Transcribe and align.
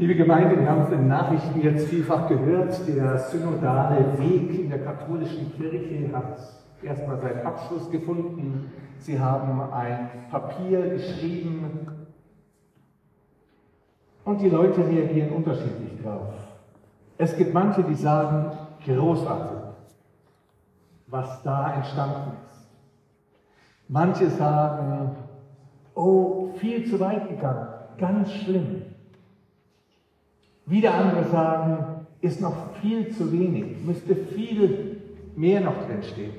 Liebe 0.00 0.14
Gemeinde, 0.14 0.58
wir 0.58 0.66
haben 0.66 0.80
es 0.84 0.92
in 0.92 1.08
Nachrichten 1.08 1.60
jetzt 1.60 1.88
vielfach 1.88 2.26
gehört, 2.26 2.88
der 2.88 3.18
synodale 3.18 4.18
Weg 4.18 4.58
in 4.58 4.70
der 4.70 4.82
katholischen 4.82 5.52
Kirche 5.58 6.10
hat 6.10 6.38
erstmal 6.82 7.18
seinen 7.18 7.46
Abschluss 7.46 7.90
gefunden. 7.90 8.72
Sie 8.96 9.20
haben 9.20 9.60
ein 9.70 10.08
Papier 10.30 10.88
geschrieben 10.88 11.86
und 14.24 14.40
die 14.40 14.48
Leute 14.48 14.88
reagieren 14.88 15.32
unterschiedlich 15.32 16.02
drauf. 16.02 16.32
Es 17.18 17.36
gibt 17.36 17.52
manche, 17.52 17.82
die 17.82 17.94
sagen, 17.94 18.52
großartig, 18.82 19.58
was 21.08 21.42
da 21.42 21.74
entstanden 21.74 22.38
ist. 22.48 22.70
Manche 23.86 24.30
sagen, 24.30 25.10
oh, 25.94 26.54
viel 26.56 26.86
zu 26.86 26.98
weit 26.98 27.28
gegangen, 27.28 27.68
ganz 27.98 28.32
schlimm. 28.32 28.89
Wieder 30.70 30.94
andere 30.94 31.24
sagen, 31.24 32.06
ist 32.20 32.40
noch 32.40 32.76
viel 32.80 33.10
zu 33.10 33.32
wenig, 33.32 33.82
müsste 33.84 34.14
viel 34.14 35.00
mehr 35.34 35.60
noch 35.60 35.84
drinstehen. 35.84 36.34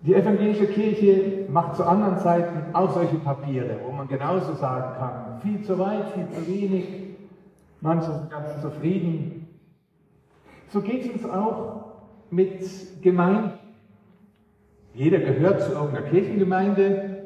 Die 0.00 0.14
evangelische 0.14 0.66
Kirche 0.66 1.46
macht 1.48 1.76
zu 1.76 1.84
anderen 1.84 2.18
Zeiten 2.18 2.74
auch 2.74 2.92
solche 2.92 3.16
Papiere, 3.16 3.78
wo 3.86 3.92
man 3.92 4.08
genauso 4.08 4.54
sagen 4.54 4.96
kann, 4.98 5.40
viel 5.42 5.62
zu 5.62 5.78
weit, 5.78 6.08
viel 6.10 6.28
zu 6.28 6.46
wenig. 6.46 6.86
Manche 7.80 8.10
sind 8.10 8.30
ganz 8.30 8.60
zufrieden. 8.60 9.46
So 10.70 10.80
geht 10.82 11.04
es 11.04 11.12
uns 11.12 11.24
auch 11.24 11.84
mit 12.30 13.00
Gemeinden. 13.00 13.52
Jeder 14.92 15.20
gehört 15.20 15.62
zu 15.62 15.72
irgendeiner 15.72 16.08
Kirchengemeinde 16.08 17.23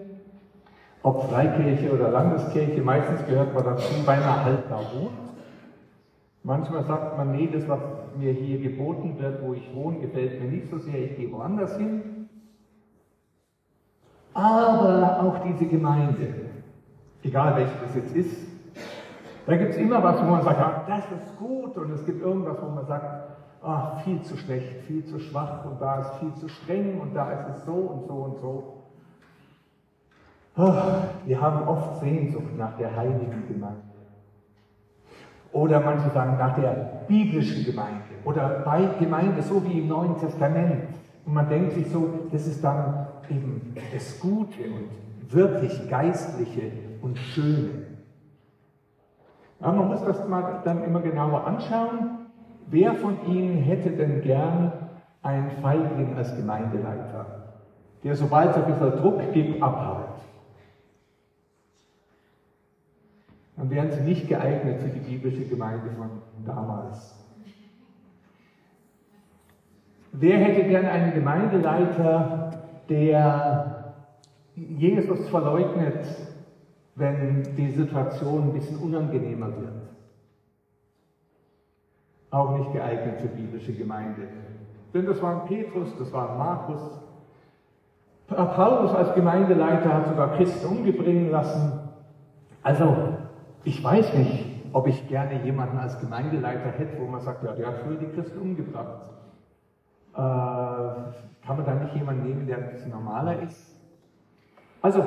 ob 1.02 1.30
Freikirche 1.30 1.92
oder 1.92 2.10
Landeskirche, 2.10 2.82
meistens 2.82 3.26
gehört 3.26 3.54
man 3.54 3.64
dazu, 3.64 4.04
beinahe 4.04 4.44
halt 4.44 4.64
da 4.70 4.76
wohnt. 4.76 5.12
Manchmal 6.42 6.84
sagt 6.84 7.16
man, 7.16 7.30
nee, 7.32 7.48
das, 7.52 7.68
was 7.68 7.80
mir 8.16 8.32
hier 8.32 8.58
geboten 8.58 9.18
wird, 9.18 9.42
wo 9.42 9.54
ich 9.54 9.74
wohne, 9.74 9.98
gefällt 9.98 10.40
mir 10.40 10.46
nicht 10.46 10.68
so 10.68 10.78
sehr, 10.78 10.98
ich 10.98 11.16
gehe 11.16 11.30
woanders 11.30 11.76
hin. 11.76 12.02
Aber 14.34 15.20
auch 15.20 15.38
diese 15.38 15.66
Gemeinde, 15.66 16.30
egal 17.22 17.56
welche 17.56 17.76
das 17.80 17.94
jetzt 17.94 18.14
ist, 18.14 18.48
da 19.46 19.56
gibt 19.56 19.72
es 19.72 19.76
immer 19.78 20.02
was, 20.02 20.22
wo 20.22 20.26
man 20.26 20.42
sagt, 20.42 20.60
ah, 20.60 20.84
das 20.86 21.10
ist 21.10 21.36
gut, 21.36 21.76
und 21.76 21.90
es 21.90 22.04
gibt 22.04 22.22
irgendwas, 22.22 22.62
wo 22.62 22.68
man 22.68 22.84
sagt, 22.86 23.04
ah, 23.62 23.96
viel 24.04 24.20
zu 24.22 24.36
schlecht, 24.36 24.82
viel 24.82 25.04
zu 25.04 25.18
schwach, 25.18 25.64
und 25.64 25.80
da 25.80 26.00
ist 26.00 26.14
viel 26.14 26.34
zu 26.34 26.48
streng, 26.48 27.00
und 27.00 27.14
da 27.16 27.30
ist 27.32 27.48
es 27.48 27.64
so 27.64 27.74
und 27.74 28.06
so 28.06 28.14
und 28.14 28.38
so. 28.38 28.77
Oh, 30.60 30.74
wir 31.24 31.40
haben 31.40 31.68
oft 31.68 32.00
Sehnsucht 32.00 32.56
nach 32.58 32.76
der 32.76 32.96
heiligen 32.96 33.44
Gemeinde. 33.46 33.78
Oder 35.52 35.78
manche 35.80 36.10
sagen 36.10 36.36
nach 36.36 36.56
der 36.56 37.04
biblischen 37.06 37.64
Gemeinde 37.64 38.02
oder 38.24 38.62
bei 38.64 38.88
Gemeinde, 38.98 39.40
so 39.42 39.64
wie 39.64 39.78
im 39.78 39.88
Neuen 39.88 40.18
Testament. 40.18 40.82
Und 41.24 41.32
man 41.32 41.48
denkt 41.48 41.74
sich 41.74 41.88
so, 41.88 42.08
das 42.32 42.48
ist 42.48 42.62
dann 42.64 43.06
eben 43.30 43.72
das 43.92 44.18
Gute 44.18 44.64
und 44.64 45.32
wirklich 45.32 45.88
Geistliche 45.88 46.72
und 47.02 47.16
Schöne. 47.18 47.86
Ja, 49.60 49.70
man 49.70 49.88
muss 49.88 50.04
das 50.04 50.26
mal 50.28 50.60
dann 50.64 50.82
immer 50.82 51.00
genauer 51.00 51.46
anschauen. 51.46 52.26
Wer 52.66 52.94
von 52.94 53.16
Ihnen 53.26 53.58
hätte 53.62 53.90
denn 53.90 54.22
gern 54.22 54.72
einen 55.22 55.50
Feigling 55.62 56.16
als 56.16 56.36
Gemeindeleiter, 56.36 57.54
der 58.02 58.16
sobald 58.16 58.50
es 58.50 58.56
ein 58.56 58.66
bisschen 58.66 58.98
Druck 58.98 59.32
gibt, 59.32 59.62
abhaut? 59.62 60.18
Dann 63.58 63.70
wären 63.70 63.90
sie 63.90 64.02
nicht 64.02 64.28
geeignet 64.28 64.80
für 64.80 64.88
die 64.88 65.00
biblische 65.00 65.44
Gemeinde 65.44 65.90
von 65.96 66.10
damals. 66.46 67.16
Wer 70.12 70.38
hätte 70.38 70.68
gern 70.68 70.86
einen 70.86 71.12
Gemeindeleiter, 71.12 72.52
der 72.88 73.94
Jesus 74.54 75.28
verleugnet, 75.28 76.06
wenn 76.94 77.42
die 77.56 77.72
Situation 77.72 78.44
ein 78.44 78.52
bisschen 78.52 78.78
unangenehmer 78.78 79.48
wird? 79.48 79.88
Auch 82.30 82.58
nicht 82.58 82.72
geeignet 82.72 83.20
für 83.20 83.28
biblische 83.28 83.72
Gemeinde. 83.72 84.28
Denn 84.94 85.04
das 85.04 85.20
waren 85.20 85.46
Petrus, 85.48 85.96
das 85.98 86.12
waren 86.12 86.38
Markus. 86.38 87.00
Paulus 88.28 88.94
als 88.94 89.14
Gemeindeleiter 89.14 89.92
hat 89.92 90.06
sogar 90.08 90.36
Christen 90.36 90.66
umgebringen 90.66 91.30
lassen. 91.30 91.72
Also 92.62 93.07
ich 93.64 93.82
weiß 93.82 94.14
nicht, 94.14 94.44
ob 94.72 94.86
ich 94.86 95.08
gerne 95.08 95.44
jemanden 95.44 95.78
als 95.78 95.98
Gemeindeleiter 96.00 96.70
hätte, 96.70 97.00
wo 97.00 97.06
man 97.06 97.20
sagt, 97.20 97.42
ja, 97.44 97.52
der 97.52 97.68
hat 97.68 97.78
früher 97.78 97.96
die 97.96 98.06
Christen 98.06 98.38
umgebracht. 98.38 99.02
Äh, 100.14 100.18
kann 100.18 101.56
man 101.56 101.64
da 101.64 101.74
nicht 101.74 101.94
jemanden 101.94 102.24
nehmen, 102.24 102.46
der 102.46 102.58
ein 102.58 102.70
bisschen 102.70 102.90
normaler 102.90 103.42
ist? 103.42 103.76
Also, 104.82 105.02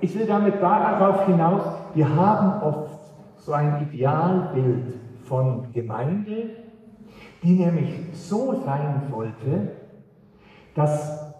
ich 0.00 0.16
will 0.16 0.26
damit 0.26 0.62
darauf 0.62 1.26
hinaus, 1.26 1.62
wir 1.94 2.14
haben 2.14 2.62
oft 2.62 3.00
so 3.36 3.52
ein 3.52 3.88
Idealbild 3.90 4.94
von 5.24 5.72
Gemeinde, 5.72 6.50
die 7.42 7.52
nämlich 7.52 8.00
so 8.12 8.54
sein 8.64 9.02
sollte, 9.10 9.72
dass 10.74 11.34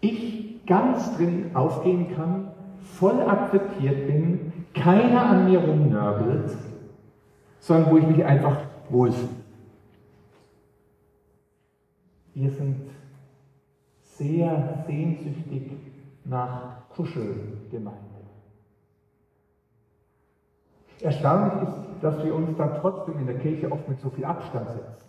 ich 0.00 0.66
ganz 0.66 1.16
drin 1.16 1.50
aufgehen 1.54 2.14
kann, 2.14 2.48
voll 2.78 3.20
akzeptiert 3.22 4.06
bin, 4.06 4.49
keiner 4.74 5.22
an 5.22 5.50
mir 5.50 5.60
rumnörgelt, 5.60 6.50
sondern 7.58 7.90
wo 7.90 7.98
ich 7.98 8.06
mich 8.06 8.24
einfach 8.24 8.56
wohlfühle. 8.88 9.28
Wir 12.34 12.50
sind 12.50 12.90
sehr 14.02 14.84
sehnsüchtig 14.86 15.72
nach 16.24 16.88
Kuschelgemeinde. 16.90 18.00
Erstaunlich 21.00 21.68
ist, 21.68 22.02
dass 22.02 22.22
wir 22.24 22.34
uns 22.34 22.56
dann 22.56 22.74
trotzdem 22.80 23.18
in 23.18 23.26
der 23.26 23.38
Kirche 23.38 23.72
oft 23.72 23.88
mit 23.88 24.00
so 24.00 24.10
viel 24.10 24.24
Abstand 24.24 24.68
setzen. 24.68 25.00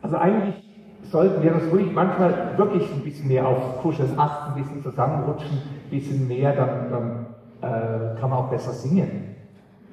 Also 0.00 0.16
eigentlich 0.16 0.62
sollten 1.10 1.42
wir 1.42 1.52
das 1.52 1.70
ruhig 1.70 1.92
manchmal 1.92 2.56
wirklich 2.56 2.90
ein 2.92 3.02
bisschen 3.02 3.28
mehr 3.28 3.46
auf 3.46 3.82
Kuschels 3.82 4.16
achten, 4.16 4.52
ein 4.52 4.62
bisschen 4.62 4.82
zusammenrutschen, 4.82 5.58
ein 5.58 5.90
bisschen 5.90 6.26
mehr, 6.28 6.54
dann, 6.54 6.90
dann 6.90 7.26
äh, 7.60 8.20
kann 8.20 8.30
man 8.30 8.32
auch 8.32 8.50
besser 8.50 8.72
singen. 8.72 9.36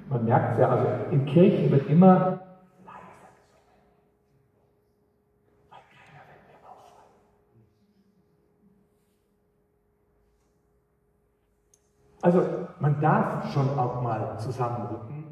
Man 0.10 0.26
merkt 0.26 0.54
es 0.54 0.60
ja, 0.60 0.70
also 0.70 0.86
in 1.12 1.26
Kirchen 1.26 1.72
wird 1.72 1.90
immer. 1.90 2.40
Also 12.22 12.44
man 12.80 13.00
darf 13.00 13.52
schon 13.54 13.78
auch 13.78 14.02
mal 14.02 14.38
zusammenrücken, 14.40 15.26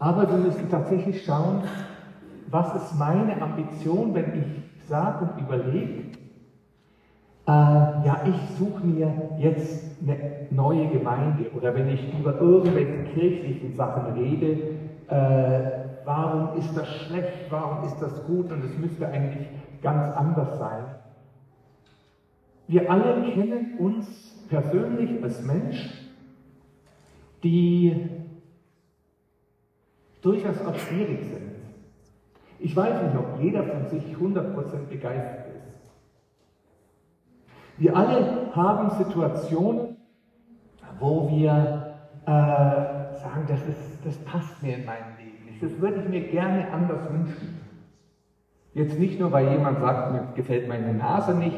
aber 0.00 0.28
wir 0.28 0.38
müssen 0.38 0.68
tatsächlich 0.68 1.24
schauen, 1.24 1.62
was 2.48 2.74
ist 2.74 2.98
meine 2.98 3.40
Ambition, 3.40 4.12
wenn 4.12 4.42
ich 4.42 4.86
sage 4.88 5.24
und 5.24 5.40
überlege, 5.40 6.11
äh, 7.46 7.50
ja, 7.50 8.22
ich 8.24 8.56
suche 8.56 8.86
mir 8.86 9.30
jetzt 9.38 9.96
eine 10.02 10.46
neue 10.50 10.88
Gemeinde 10.88 11.50
oder 11.56 11.74
wenn 11.74 11.88
ich 11.88 12.12
über 12.18 12.40
irgendwelche 12.40 13.04
kirchlichen 13.14 13.74
Sachen 13.74 14.12
rede, 14.14 14.52
äh, 15.08 15.82
warum 16.04 16.58
ist 16.58 16.76
das 16.76 16.88
schlecht, 16.88 17.50
warum 17.50 17.84
ist 17.86 18.00
das 18.00 18.24
gut 18.26 18.50
und 18.52 18.64
es 18.64 18.76
müsste 18.78 19.08
eigentlich 19.08 19.48
ganz 19.82 20.14
anders 20.14 20.58
sein. 20.58 20.84
Wir 22.68 22.90
alle 22.90 23.30
kennen 23.32 23.78
uns 23.78 24.06
persönlich 24.48 25.22
als 25.22 25.42
Mensch, 25.42 25.90
die 27.42 28.08
durchaus 30.22 30.64
auch 30.64 30.76
schwierig 30.76 31.24
sind. 31.24 31.52
Ich 32.60 32.76
weiß 32.76 33.02
nicht, 33.02 33.16
ob 33.16 33.40
jeder 33.40 33.64
von 33.64 33.88
sich 33.88 34.04
100% 34.14 34.86
begeistert 34.88 35.38
ist. 35.38 35.41
Wir 37.78 37.96
alle 37.96 38.54
haben 38.54 38.90
Situationen, 38.90 39.96
wo 40.98 41.28
wir 41.30 41.96
äh, 42.26 42.30
sagen, 42.30 43.44
das, 43.48 43.60
ist, 43.66 44.04
das 44.04 44.16
passt 44.18 44.62
mir 44.62 44.76
in 44.76 44.84
meinem 44.84 45.16
Leben 45.18 45.44
nicht. 45.46 45.62
Das 45.62 45.80
würde 45.80 46.02
ich 46.02 46.08
mir 46.08 46.20
gerne 46.28 46.70
anders 46.72 47.10
wünschen. 47.10 47.60
Jetzt 48.74 48.98
nicht 48.98 49.20
nur, 49.20 49.32
weil 49.32 49.50
jemand 49.50 49.80
sagt, 49.80 50.12
mir 50.12 50.28
gefällt 50.34 50.68
meine 50.68 50.94
Nase 50.94 51.34
nicht, 51.34 51.56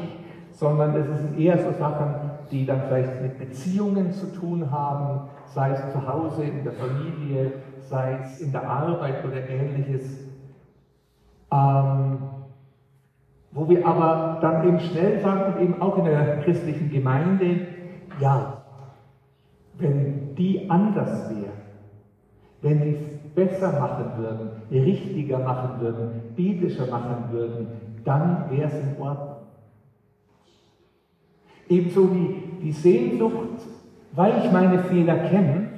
sondern 0.51 0.95
es 0.95 1.05
sind 1.19 1.37
eher 1.37 1.57
so 1.57 1.71
Sachen, 1.77 2.31
die 2.51 2.65
dann 2.65 2.81
vielleicht 2.87 3.21
mit 3.21 3.37
Beziehungen 3.37 4.11
zu 4.11 4.27
tun 4.33 4.71
haben, 4.71 5.29
sei 5.45 5.71
es 5.71 5.91
zu 5.91 6.07
Hause, 6.07 6.43
in 6.43 6.63
der 6.63 6.73
Familie, 6.73 7.53
sei 7.81 8.19
es 8.23 8.41
in 8.41 8.51
der 8.51 8.67
Arbeit 8.67 9.23
oder 9.25 9.47
ähnliches. 9.49 10.25
Ähm, 11.51 12.19
wo 13.55 13.69
wir 13.69 13.87
aber 13.87 14.37
dann 14.41 14.67
eben 14.67 14.79
schnell 14.81 15.21
sagen, 15.21 15.63
eben 15.63 15.81
auch 15.81 15.97
in 15.97 16.05
der 16.05 16.41
christlichen 16.41 16.91
Gemeinde, 16.91 17.61
ja, 18.19 18.61
wenn 19.77 20.35
die 20.35 20.69
anders 20.69 21.29
wären, 21.29 21.55
wenn 22.61 22.81
die 22.81 22.97
es 22.97 23.33
besser 23.33 23.79
machen 23.79 24.11
würden, 24.17 24.49
richtiger 24.69 25.39
machen 25.39 25.79
würden, 25.79 26.21
biblischer 26.35 26.87
machen 26.87 27.31
würden, 27.31 27.67
dann 28.03 28.49
wäre 28.49 28.67
es 28.67 28.73
in 28.73 29.01
Ordnung. 29.01 29.37
Ebenso 31.69 32.13
wie 32.13 32.43
die 32.61 32.73
Sehnsucht, 32.73 33.61
weil 34.11 34.43
ich 34.43 34.51
meine 34.51 34.79
Fehler 34.79 35.29
kenne, 35.29 35.69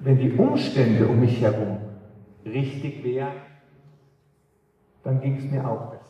wenn 0.00 0.18
die 0.18 0.32
Umstände 0.32 1.06
um 1.06 1.20
mich 1.20 1.40
herum 1.40 1.78
richtig 2.44 3.02
wären, 3.04 3.53
dann 5.04 5.20
ging 5.20 5.36
es 5.36 5.44
mir 5.44 5.68
auch 5.68 5.90
besser. 5.90 6.04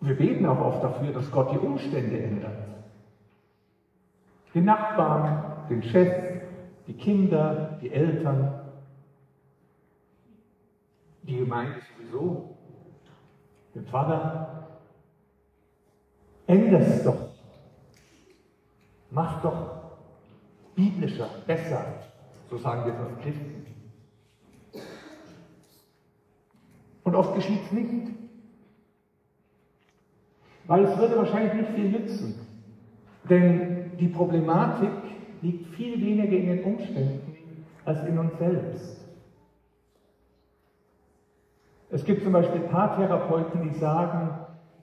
Wir 0.00 0.16
beten 0.16 0.46
auch 0.46 0.60
oft 0.60 0.82
dafür, 0.82 1.12
dass 1.12 1.30
Gott 1.30 1.52
die 1.52 1.58
Umstände 1.58 2.22
ändert. 2.22 2.56
Den 4.54 4.64
Nachbarn, 4.64 5.66
den 5.68 5.82
Chef, 5.82 6.42
die 6.86 6.94
Kinder, 6.94 7.78
die 7.82 7.92
Eltern, 7.92 8.60
die 11.22 11.36
Gemeinde 11.36 11.80
sowieso, 11.96 12.56
den 13.74 13.86
Vater. 13.86 14.54
Es 16.46 17.04
doch. 17.04 17.28
Mach 19.10 19.42
doch 19.42 19.78
biblischer, 20.74 21.28
besser, 21.46 21.84
so 22.48 22.56
sagen 22.56 22.86
wir 22.86 22.98
als 22.98 23.20
Christen. 23.20 23.57
Und 27.08 27.14
oft 27.14 27.34
geschieht 27.34 27.62
es 27.64 27.72
nicht. 27.72 28.12
Weil 30.66 30.84
es 30.84 30.98
würde 30.98 31.16
wahrscheinlich 31.16 31.54
nicht 31.54 31.70
viel 31.70 31.88
nützen. 31.88 32.38
Denn 33.30 33.96
die 33.98 34.08
Problematik 34.08 34.90
liegt 35.40 35.68
viel 35.68 35.98
weniger 36.02 36.36
in 36.36 36.46
den 36.48 36.64
Umständen 36.64 37.32
als 37.86 38.04
in 38.06 38.18
uns 38.18 38.36
selbst. 38.36 39.06
Es 41.88 42.04
gibt 42.04 42.22
zum 42.22 42.34
Beispiel 42.34 42.60
Paartherapeuten, 42.60 43.62
die 43.62 43.78
sagen, 43.78 44.28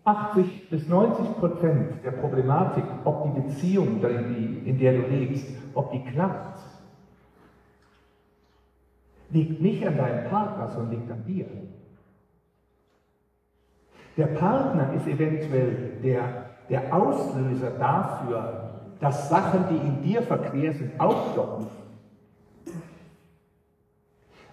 80 0.06 0.68
bis 0.72 0.88
90 0.88 1.38
Prozent 1.38 2.04
der 2.04 2.10
Problematik, 2.10 2.86
ob 3.04 3.24
die 3.25 3.42
Beziehung, 3.42 4.04
in 4.04 4.80
der 4.80 4.94
du 4.94 5.01
lebst, 5.10 5.45
ob 5.75 5.92
die 5.92 6.04
klappt, 6.04 6.60
liegt 9.30 9.62
nicht 9.62 9.86
an 9.86 9.98
deinem 9.98 10.27
Partner, 10.27 10.68
sondern 10.69 11.00
liegt 11.00 11.12
an 11.12 11.24
dir. 11.24 11.45
Der 14.17 14.27
Partner 14.27 14.94
ist 14.94 15.07
eventuell 15.07 15.97
der, 16.01 16.45
der 16.69 16.94
Auslöser 16.94 17.71
dafür, 17.71 18.69
dass 19.00 19.29
Sachen, 19.29 19.65
die 19.69 19.75
in 19.75 20.01
dir 20.01 20.21
verquer 20.21 20.73
sind, 20.73 21.00
aufploppen. 21.00 21.67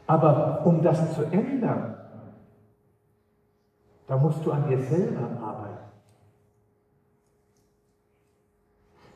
Aber 0.07 0.67
um 0.67 0.83
das 0.83 1.15
zu 1.15 1.23
ändern, 1.25 1.95
da 4.09 4.17
musst 4.17 4.45
du 4.45 4.53
an 4.53 4.69
dir 4.69 4.79
selber 4.81 5.29
arbeiten. 5.41 5.73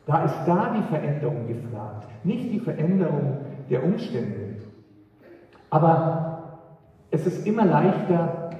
Da 0.07 0.25
ist 0.25 0.37
da 0.47 0.73
die 0.77 0.89
Veränderung 0.89 1.49
gefragt, 1.49 2.07
nicht 2.25 2.53
die 2.53 2.61
Veränderung 2.61 3.39
der 3.69 3.83
Umstände. 3.83 4.63
Aber 5.71 6.63
es 7.11 7.27
ist 7.27 7.45
immer 7.45 7.65
leichter, 7.65 8.51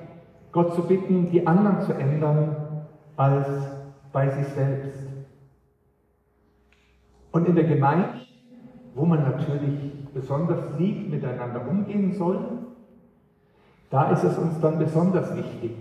Gott 0.57 0.75
zu 0.75 0.85
bitten, 0.85 1.31
die 1.31 1.47
anderen 1.47 1.83
zu 1.83 1.93
ändern, 1.93 2.57
als 3.15 3.47
bei 4.11 4.31
sich 4.31 4.47
selbst. 4.55 5.07
Und 7.31 7.47
in 7.47 7.55
der 7.55 7.65
Gemeinde, 7.65 8.09
wo 8.95 9.05
man 9.05 9.23
natürlich 9.23 9.93
besonders 10.15 10.79
lieb 10.79 11.11
miteinander 11.11 11.69
umgehen 11.69 12.15
soll, 12.15 12.39
da 13.91 14.11
ist 14.13 14.25
es 14.25 14.39
uns 14.39 14.59
dann 14.61 14.79
besonders 14.79 15.37
wichtig, 15.37 15.73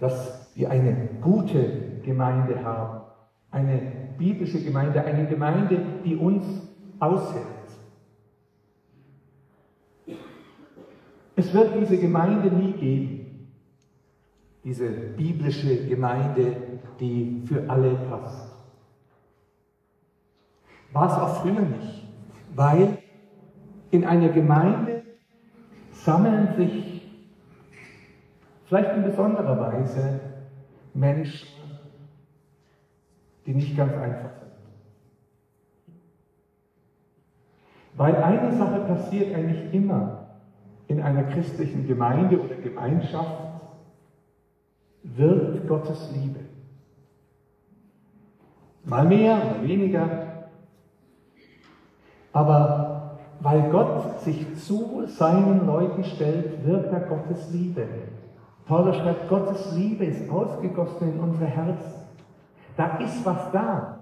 dass 0.00 0.50
wir 0.54 0.70
eine 0.70 1.10
gute 1.20 2.00
Gemeinde 2.02 2.64
haben, 2.64 3.02
eine 3.50 3.82
biblische 4.16 4.64
Gemeinde, 4.64 5.04
eine 5.04 5.26
Gemeinde, 5.26 5.78
die 6.06 6.16
uns 6.16 6.42
aushält. 7.00 7.44
Es 11.36 11.52
wird 11.52 11.78
diese 11.78 11.98
Gemeinde 11.98 12.50
nie 12.50 12.72
geben, 12.72 13.11
diese 14.64 14.88
biblische 14.88 15.86
Gemeinde, 15.86 16.56
die 17.00 17.42
für 17.46 17.68
alle 17.68 17.94
passt. 18.08 18.52
War 20.92 21.06
es 21.06 21.14
auch 21.14 21.42
früher 21.42 21.60
nicht, 21.60 22.06
weil 22.54 22.98
in 23.90 24.04
einer 24.04 24.28
Gemeinde 24.28 25.02
sammeln 25.92 26.54
sich 26.56 27.02
vielleicht 28.66 28.96
in 28.96 29.04
besonderer 29.04 29.58
Weise 29.58 30.20
Menschen, 30.94 31.48
die 33.46 33.54
nicht 33.54 33.76
ganz 33.76 33.92
einfach 33.94 34.30
sind. 34.30 34.52
Weil 37.94 38.16
eine 38.16 38.56
Sache 38.56 38.80
passiert 38.80 39.34
eigentlich 39.34 39.74
immer 39.74 40.38
in 40.88 41.00
einer 41.00 41.24
christlichen 41.24 41.86
Gemeinde 41.86 42.40
oder 42.40 42.54
Gemeinschaft, 42.56 43.51
wird 45.02 45.66
Gottes 45.68 46.10
Liebe. 46.14 46.40
Mal 48.84 49.04
mehr, 49.06 49.36
mal 49.36 49.62
weniger, 49.62 50.08
aber 52.32 53.18
weil 53.40 53.70
Gott 53.70 54.20
sich 54.20 54.56
zu 54.56 55.06
seinen 55.06 55.66
Leuten 55.66 56.04
stellt, 56.04 56.64
wirkt 56.64 56.92
er 56.92 57.00
Gottes 57.00 57.50
Liebe. 57.52 57.86
Paulus 58.66 58.96
schreibt, 58.96 59.28
Gottes 59.28 59.74
Liebe 59.76 60.04
ist 60.04 60.30
ausgegossen 60.30 61.14
in 61.14 61.20
unsere 61.20 61.46
Herzen. 61.46 62.02
Da 62.76 62.98
ist 62.98 63.24
was 63.26 63.50
da. 63.50 63.98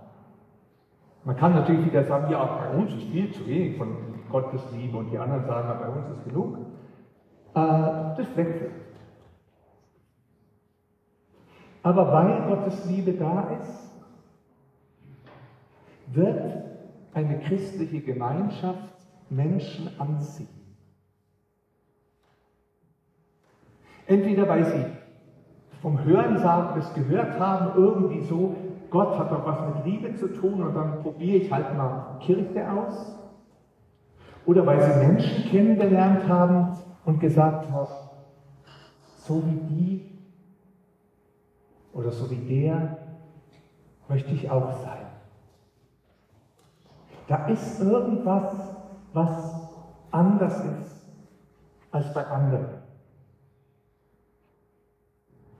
Man 1.25 1.37
kann 1.37 1.55
natürlich 1.55 1.87
wieder 1.87 2.05
sagen, 2.05 2.31
ja, 2.31 2.44
bei 2.44 2.79
uns 2.79 2.93
ist 2.93 3.08
viel 3.11 3.32
zu 3.32 3.47
wenig 3.47 3.76
von 3.76 3.97
Gottes 4.31 4.62
Liebe 4.73 4.97
und 4.97 5.11
die 5.11 5.19
anderen 5.19 5.44
sagen, 5.44 5.81
bei 5.81 5.88
uns 5.88 6.19
ist 6.19 6.25
genug. 6.25 6.58
Äh, 7.55 8.17
das 8.17 8.37
wechselt. 8.37 8.70
Aber 11.82 12.12
weil 12.12 12.47
Gottes 12.49 12.85
Liebe 12.87 13.12
da 13.12 13.50
ist, 13.62 13.91
wird 16.12 16.64
eine 17.14 17.38
christliche 17.40 18.00
Gemeinschaft 18.00 18.95
Menschen 19.31 19.88
anziehen. 19.99 20.49
Entweder 24.07 24.49
weil 24.49 24.64
sie 24.64 24.85
vom 25.81 26.05
Hörensagen 26.05 26.81
das 26.81 26.93
gehört 26.95 27.38
haben, 27.38 27.81
irgendwie 27.81 28.23
so, 28.25 28.57
Gott 28.90 29.16
hat 29.19 29.31
doch 29.31 29.47
was 29.47 29.75
mit 29.75 29.85
Liebe 29.87 30.14
zu 30.16 30.28
tun 30.28 30.62
und 30.62 30.75
dann 30.75 31.00
probiere 31.02 31.37
ich 31.37 31.52
halt 31.52 31.76
mal 31.76 32.19
Kirche 32.21 32.71
aus. 32.71 33.16
Oder 34.47 34.66
weil 34.66 34.81
sie 34.81 35.07
Menschen 35.07 35.45
kennengelernt 35.45 36.28
haben 36.28 36.76
und 37.05 37.21
gesagt 37.21 37.71
haben, 37.71 37.87
so 39.16 39.43
wie 39.47 39.75
die 39.75 40.10
oder 41.92 42.11
so 42.11 42.30
wie 42.30 42.37
der 42.37 42.99
möchte 44.09 44.32
ich 44.32 44.50
auch 44.50 44.73
sein. 44.82 45.06
Da 47.28 47.47
ist 47.47 47.80
irgendwas, 47.80 48.54
was 49.12 49.68
anders 50.11 50.64
ist 50.64 51.06
als 51.90 52.12
bei 52.12 52.26
anderen. 52.26 52.66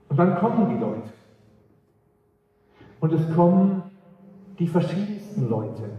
Und 0.09 0.17
dann 0.17 0.35
kommen 0.35 0.69
die 0.69 0.77
Leute. 0.77 1.09
Und 2.99 3.13
es 3.13 3.33
kommen 3.33 3.83
die 4.59 4.67
verschiedensten 4.67 5.49
Leute. 5.49 5.89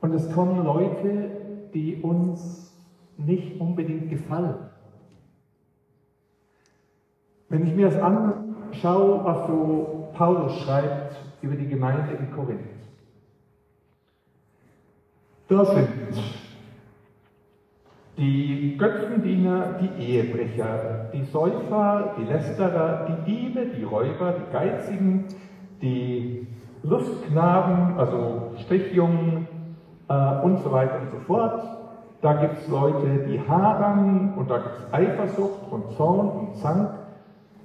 Und 0.00 0.12
es 0.14 0.30
kommen 0.32 0.64
Leute, 0.64 1.30
die 1.72 2.02
uns 2.02 2.74
nicht 3.16 3.60
unbedingt 3.60 4.10
gefallen. 4.10 4.56
Wenn 7.48 7.66
ich 7.66 7.74
mir 7.74 7.88
das 7.88 7.96
anschaue, 8.72 9.24
was 9.24 9.46
so 9.46 10.08
Paulus 10.14 10.60
schreibt 10.62 11.16
über 11.42 11.54
die 11.54 11.68
Gemeinde 11.68 12.14
in 12.18 12.30
Korinth, 12.34 12.60
da 15.48 15.64
sind 15.64 15.88
die 18.16 18.76
Götzendiener, 18.78 19.78
die 19.80 20.02
Ehebrecher, 20.02 21.10
die 21.12 21.24
Säufer, 21.24 22.14
die 22.18 22.24
Lästerer, 22.24 23.06
die 23.08 23.32
Diebe, 23.32 23.66
die 23.66 23.84
Räuber, 23.84 24.34
die 24.38 24.52
Geizigen, 24.52 25.26
die 25.80 26.46
Lustknaben, 26.82 27.98
also 27.98 28.52
Strichjungen 28.64 29.46
äh, 30.08 30.42
und 30.42 30.58
so 30.58 30.72
weiter 30.72 31.00
und 31.00 31.10
so 31.10 31.18
fort. 31.26 31.62
Da 32.20 32.34
gibt 32.34 32.58
es 32.58 32.68
Leute, 32.68 33.26
die 33.28 33.40
hadern 33.40 34.34
und 34.36 34.48
da 34.48 34.58
gibt 34.58 34.74
es 34.76 34.94
Eifersucht 34.94 35.70
und 35.70 35.90
Zorn 35.96 36.28
und 36.28 36.56
Zank, 36.56 36.90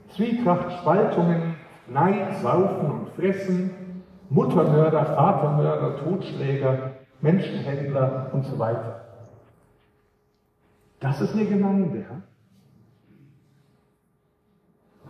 Zwietracht, 0.10 0.80
Spaltungen, 0.80 1.56
Neid, 1.88 2.38
Saufen 2.38 2.92
und 2.92 3.10
Fressen, 3.10 4.04
Muttermörder, 4.30 5.06
Vatermörder, 5.06 5.98
Totschläger, 5.98 6.92
Menschenhändler 7.22 8.30
und 8.34 8.44
so 8.44 8.60
weiter. 8.60 9.06
Das 11.00 11.22
ist 11.22 11.34
eine 11.34 11.46
Gemeinde. 11.46 12.00
Ja? 12.00 12.22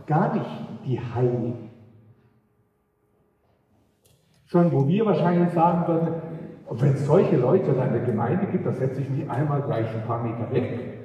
Gar 0.06 0.34
nicht 0.34 0.50
die 0.86 1.00
Heiligen. 1.00 1.70
Sondern 4.46 4.72
wo 4.72 4.88
wir 4.88 5.06
wahrscheinlich 5.06 5.52
sagen 5.54 5.88
würden, 5.88 6.22
wenn 6.70 6.94
es 6.94 7.06
solche 7.06 7.38
Leute 7.38 7.72
in 7.72 7.80
einer 7.80 8.00
Gemeinde 8.00 8.48
gibt, 8.48 8.66
dann 8.66 8.76
setze 8.76 9.02
ich 9.02 9.10
mich 9.10 9.30
einmal 9.30 9.62
gleich 9.62 9.88
ein 9.94 10.06
paar 10.06 10.24
Meter 10.24 10.52
weg. 10.52 10.97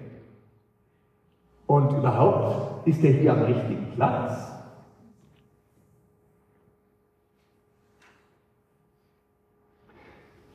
Und 1.83 1.99
überhaupt, 1.99 2.87
ist 2.87 3.03
der 3.03 3.13
hier 3.13 3.33
am 3.33 3.43
richtigen 3.43 3.91
Platz? 3.97 4.53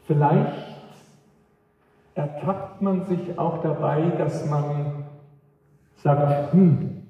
Vielleicht 0.05 0.77
ertappt 2.15 2.81
man 2.81 3.05
sich 3.07 3.37
auch 3.37 3.61
dabei, 3.61 4.09
dass 4.17 4.49
man 4.49 5.03
sagt, 5.95 6.53
hm, 6.53 7.03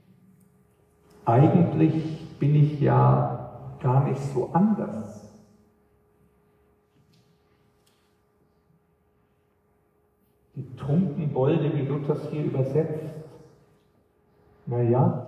eigentlich 1.23 2.27
bin 2.39 2.55
ich 2.55 2.81
ja 2.81 3.75
gar 3.79 4.03
nicht 4.07 4.19
so 4.19 4.49
anders. 4.51 5.31
Die 10.55 10.75
Trunkenbolde, 10.75 11.71
wie 11.75 11.85
Luther 11.85 12.13
es 12.13 12.31
hier 12.31 12.45
übersetzt. 12.45 13.26
Naja, 14.67 15.27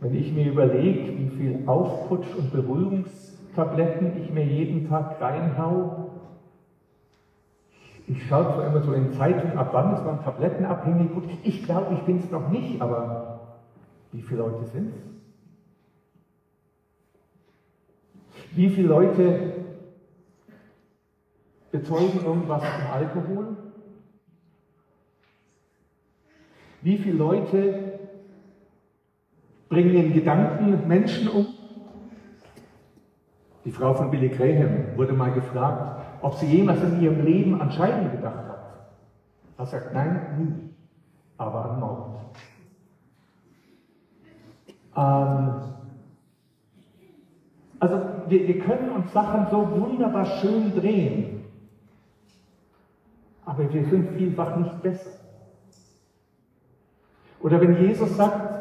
wenn 0.00 0.14
ich 0.14 0.32
mir 0.32 0.50
überlege, 0.50 1.16
wie 1.16 1.28
viel 1.36 1.62
Aufputsch 1.66 2.34
und 2.34 2.50
Berührungstabletten 2.50 4.20
ich 4.20 4.32
mir 4.32 4.44
jeden 4.44 4.88
Tag 4.88 5.20
reinhau, 5.20 6.10
ich 8.08 8.26
schaue 8.26 8.44
zwar 8.54 8.66
immer 8.66 8.80
so 8.80 8.92
in 8.92 9.12
Zeitungen, 9.12 9.56
ab 9.56 9.70
wann 9.72 9.94
ist 9.94 10.04
man 10.04 10.22
tablettenabhängig. 10.22 11.12
Gut, 11.12 11.24
ich 11.42 11.62
glaube, 11.64 11.94
ich 11.94 12.00
bin 12.02 12.18
es 12.18 12.30
noch 12.30 12.48
nicht, 12.48 12.80
aber 12.80 13.40
wie 14.12 14.20
viele 14.20 14.40
Leute 14.40 14.64
sind 14.64 14.92
es? 14.92 15.02
Wie 18.56 18.68
viele 18.68 18.88
Leute 18.88 19.52
bezeugen 21.72 22.24
irgendwas 22.24 22.64
vom 22.64 22.90
Alkohol? 22.92 23.56
Wie 26.82 26.98
viele 26.98 27.16
Leute 27.16 28.05
bringen 29.76 29.94
in 29.94 30.12
Gedanken 30.14 30.88
Menschen 30.88 31.28
um? 31.28 31.46
Die 33.66 33.70
Frau 33.70 33.92
von 33.92 34.10
Billy 34.10 34.30
Graham 34.30 34.96
wurde 34.96 35.12
mal 35.12 35.32
gefragt, 35.32 36.02
ob 36.22 36.34
sie 36.36 36.46
jemals 36.46 36.82
in 36.82 37.02
ihrem 37.02 37.22
Leben 37.26 37.60
an 37.60 37.70
Scheiden 37.70 38.10
gedacht 38.10 38.48
hat. 38.48 38.88
Er 39.58 39.66
sagt, 39.66 39.92
nein, 39.92 40.20
nie, 40.38 40.70
aber 41.36 41.70
an 41.70 41.80
Mord. 41.80 42.16
Ähm, 44.96 45.54
also 47.78 48.00
wir, 48.28 48.48
wir 48.48 48.58
können 48.60 48.92
uns 48.92 49.12
Sachen 49.12 49.46
so 49.50 49.70
wunderbar 49.78 50.24
schön 50.24 50.74
drehen, 50.74 51.44
aber 53.44 53.70
wir 53.70 53.84
sind 53.84 54.16
vielfach 54.16 54.56
nicht 54.56 54.82
besser. 54.82 55.10
Oder 57.40 57.60
wenn 57.60 57.76
Jesus 57.82 58.16
sagt, 58.16 58.55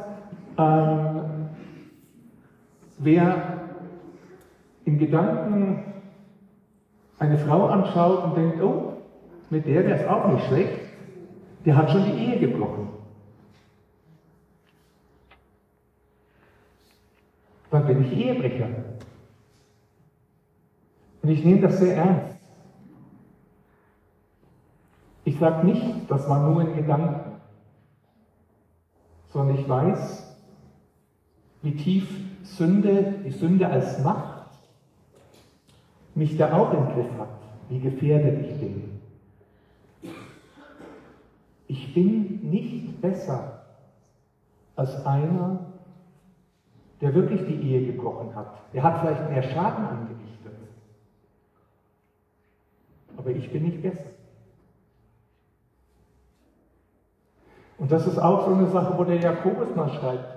ähm, 0.58 1.50
wer 2.98 3.60
in 4.86 5.00
Gedanken 5.00 5.94
eine 7.20 7.38
Frau 7.38 7.68
anschaut 7.68 8.24
und 8.24 8.38
denkt, 8.38 8.62
oh, 8.62 8.94
mit 9.50 9.66
der 9.66 9.86
wäre 9.86 10.00
es 10.00 10.08
auch 10.08 10.28
nicht 10.32 10.46
schlecht, 10.48 10.80
der 11.66 11.76
hat 11.76 11.92
schon 11.92 12.06
die 12.06 12.18
Ehe 12.18 12.40
gebrochen. 12.40 12.90
Dann 17.72 17.88
bin 17.88 18.06
ich 18.06 18.14
Ehebrecher. 18.14 18.70
Und 21.22 21.30
ich 21.30 21.44
nehme 21.44 21.62
das 21.62 21.80
sehr 21.80 21.96
ernst. 21.98 22.38
Ich 25.24 25.40
sage 25.40 25.66
nicht, 25.66 26.10
das 26.10 26.30
war 26.30 26.48
nur 26.48 26.62
ein 26.62 26.76
Gedanken, 26.76 27.42
sondern 29.34 29.58
ich 29.58 29.68
weiß, 29.68 30.25
wie 31.66 31.76
tief 31.76 32.08
Sünde, 32.44 33.16
die 33.26 33.32
Sünde 33.32 33.68
als 33.68 34.00
Macht 34.04 34.46
mich 36.14 36.38
da 36.38 36.54
auch 36.54 36.72
im 36.72 36.86
Griff 36.94 37.18
hat, 37.18 37.28
wie 37.70 37.80
gefährdet 37.80 38.46
ich 38.46 38.60
bin. 38.60 39.02
Ich 41.68 41.94
bin 41.94 42.52
nicht 42.52 43.02
besser 43.02 43.64
als 44.76 45.06
einer, 45.06 45.72
der 47.02 47.16
wirklich 47.16 47.42
die 47.48 47.68
Ehe 47.68 47.92
gebrochen 47.92 48.36
hat. 48.36 48.54
Der 48.72 48.84
hat 48.84 49.02
vielleicht 49.02 49.30
mehr 49.30 49.44
Schaden 49.44 49.86
angerichtet. 49.86 50.54
Aber 53.18 53.32
ich 53.32 53.52
bin 53.52 53.64
nicht 53.64 53.82
besser. 53.82 54.12
Und 57.78 57.92
das 57.92 58.06
ist 58.06 58.20
auch 58.20 58.46
so 58.46 58.54
eine 58.54 58.68
Sache, 58.68 58.98
wo 58.98 59.04
der 59.04 59.20
Jakobus 59.20 59.76
mal 59.76 59.90
schreibt. 59.90 60.35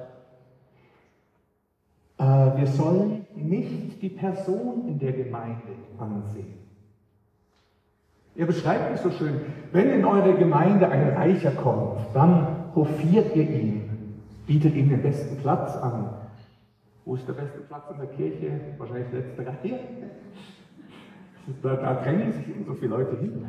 Wir 2.59 2.67
sollen 2.67 3.25
nicht 3.37 4.03
die 4.03 4.09
Person 4.09 4.89
in 4.89 4.99
der 4.99 5.13
Gemeinde 5.13 5.77
ansehen. 5.97 6.55
Ihr 8.35 8.47
beschreibt 8.47 8.97
es 8.97 9.03
so 9.03 9.13
schön, 9.13 9.41
wenn 9.73 9.91
in 9.91 10.05
eure 10.05 10.35
Gemeinde 10.35 10.89
ein 10.89 11.11
Reicher 11.11 11.53
kommt, 11.53 12.01
dann 12.15 12.49
hofiert 12.75 13.37
ihr 13.37 13.49
ihn, 13.49 14.21
bietet 14.49 14.75
ihm 14.75 14.89
den 14.89 15.03
besten 15.03 15.37
Platz 15.37 15.77
an. 15.77 16.11
Wo 17.05 17.15
ist 17.15 17.29
der 17.29 17.35
beste 17.35 17.61
Platz 17.61 17.85
in 17.93 17.99
der 17.99 18.09
Kirche? 18.09 18.61
Wahrscheinlich 18.77 19.13
letzte 19.13 19.47
Reihe. 19.47 19.79
Da, 21.63 21.77
da 21.77 21.95
drängen 21.95 22.31
sich 22.31 22.47
eben 22.47 22.67
so 22.67 22.75
viele 22.75 22.91
Leute 22.91 23.17
hin. 23.21 23.43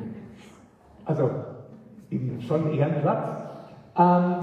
Also 1.03 1.29
schon 2.47 2.71
eher 2.71 2.85
ein 2.85 3.01
Platz. 3.01 3.43
Ähm, 3.97 4.35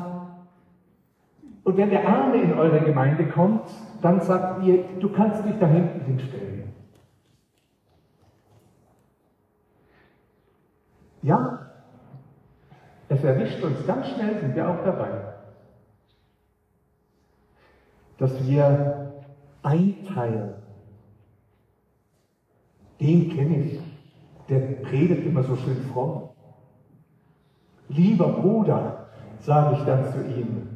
und 1.64 1.76
wenn 1.78 1.88
der 1.88 2.06
Arme 2.06 2.36
in 2.36 2.52
eure 2.52 2.80
Gemeinde 2.80 3.24
kommt, 3.24 3.62
dann 4.02 4.20
sagt 4.20 4.64
ihr, 4.64 4.84
du 5.00 5.08
kannst 5.12 5.44
dich 5.44 5.58
da 5.58 5.66
hinten 5.66 6.00
hinstellen. 6.00 6.72
Ja, 11.22 11.70
es 13.08 13.22
erwischt 13.24 13.62
uns 13.62 13.86
ganz 13.86 14.08
schnell, 14.08 14.40
sind 14.40 14.54
wir 14.54 14.68
auch 14.68 14.84
dabei, 14.84 15.10
dass 18.18 18.46
wir 18.46 19.12
einteilen. 19.62 20.54
Den 23.00 23.30
kenne 23.30 23.58
ich, 23.58 23.80
der 24.48 24.60
predigt 24.82 25.26
immer 25.26 25.42
so 25.42 25.56
schön 25.56 25.82
fromm. 25.92 26.30
Lieber 27.88 28.28
Bruder, 28.28 29.08
sage 29.40 29.76
ich 29.76 29.84
dann 29.84 30.12
zu 30.12 30.24
ihm. 30.24 30.68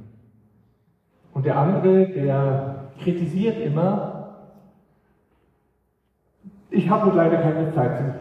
Und 1.33 1.47
der 1.47 1.57
andere, 1.57 2.09
der 2.09 2.70
kritisiert 3.00 3.59
immer, 3.61 4.21
ich 6.71 6.88
habe 6.88 7.14
leider 7.16 7.38
keine 7.38 7.73
Zeit. 7.73 8.14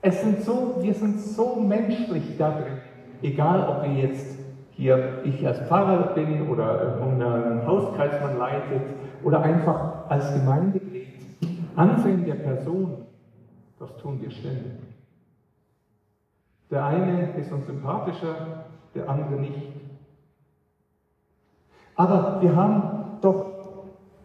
Es 0.00 0.20
sind 0.22 0.42
so, 0.42 0.78
wir 0.80 0.94
sind 0.94 1.20
so 1.20 1.56
menschlich 1.56 2.36
da 2.36 2.50
drin, 2.50 2.78
egal 3.22 3.68
ob 3.68 3.82
wir 3.84 4.02
jetzt 4.02 4.38
hier, 4.72 5.20
ich 5.24 5.46
als 5.46 5.60
Pfarrer 5.68 6.14
bin 6.14 6.48
oder 6.48 7.00
einen 7.00 7.66
Hauskreis 7.66 8.20
man 8.20 8.38
leitet 8.38 8.82
oder 9.22 9.42
einfach 9.42 10.08
als 10.08 10.32
Gemeindeglied. 10.34 11.08
Ansehen 11.76 12.24
der 12.24 12.34
Person, 12.34 13.06
das 13.78 13.96
tun 13.98 14.20
wir 14.20 14.30
ständig. 14.30 14.72
Der 16.70 16.84
eine 16.84 17.32
ist 17.36 17.52
uns 17.52 17.66
sympathischer, 17.66 18.64
der 18.94 19.08
andere 19.08 19.40
nicht. 19.40 19.81
Aber 22.02 22.42
wir 22.42 22.56
haben 22.56 23.18
doch 23.20 23.46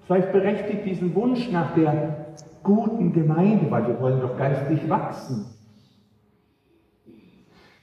vielleicht 0.07 0.31
berechtigt 0.31 0.83
diesen 0.83 1.13
Wunsch 1.13 1.51
nach 1.51 1.75
der 1.75 2.25
guten 2.63 3.13
Gemeinde, 3.13 3.69
weil 3.69 3.87
wir 3.87 3.99
wollen 3.99 4.19
doch 4.19 4.35
geistlich 4.35 4.89
wachsen. 4.89 5.45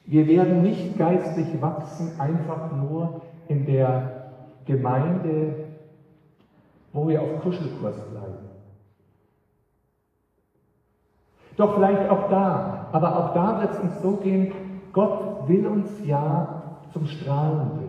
Wir 0.04 0.26
werden 0.26 0.62
nicht 0.62 0.98
geistlich 0.98 1.62
wachsen 1.62 2.10
einfach 2.18 2.72
nur 2.72 3.22
in 3.46 3.66
der 3.66 4.32
Gemeinde, 4.64 5.68
wo 6.92 7.06
wir 7.06 7.22
auf 7.22 7.40
Kuschelkurs 7.42 7.94
bleiben. 8.10 8.48
Doch 11.56 11.76
vielleicht 11.76 12.10
auch 12.10 12.28
da, 12.30 12.88
aber 12.90 13.16
auch 13.16 13.32
da 13.32 13.60
wird 13.60 13.74
es 13.74 13.78
uns 13.78 14.02
so 14.02 14.16
gehen, 14.16 14.50
Gott 14.92 15.46
will 15.46 15.64
uns 15.68 16.04
ja 16.04 16.80
zum 16.92 17.06
Strahlen 17.06 17.68
bringen. 17.76 17.83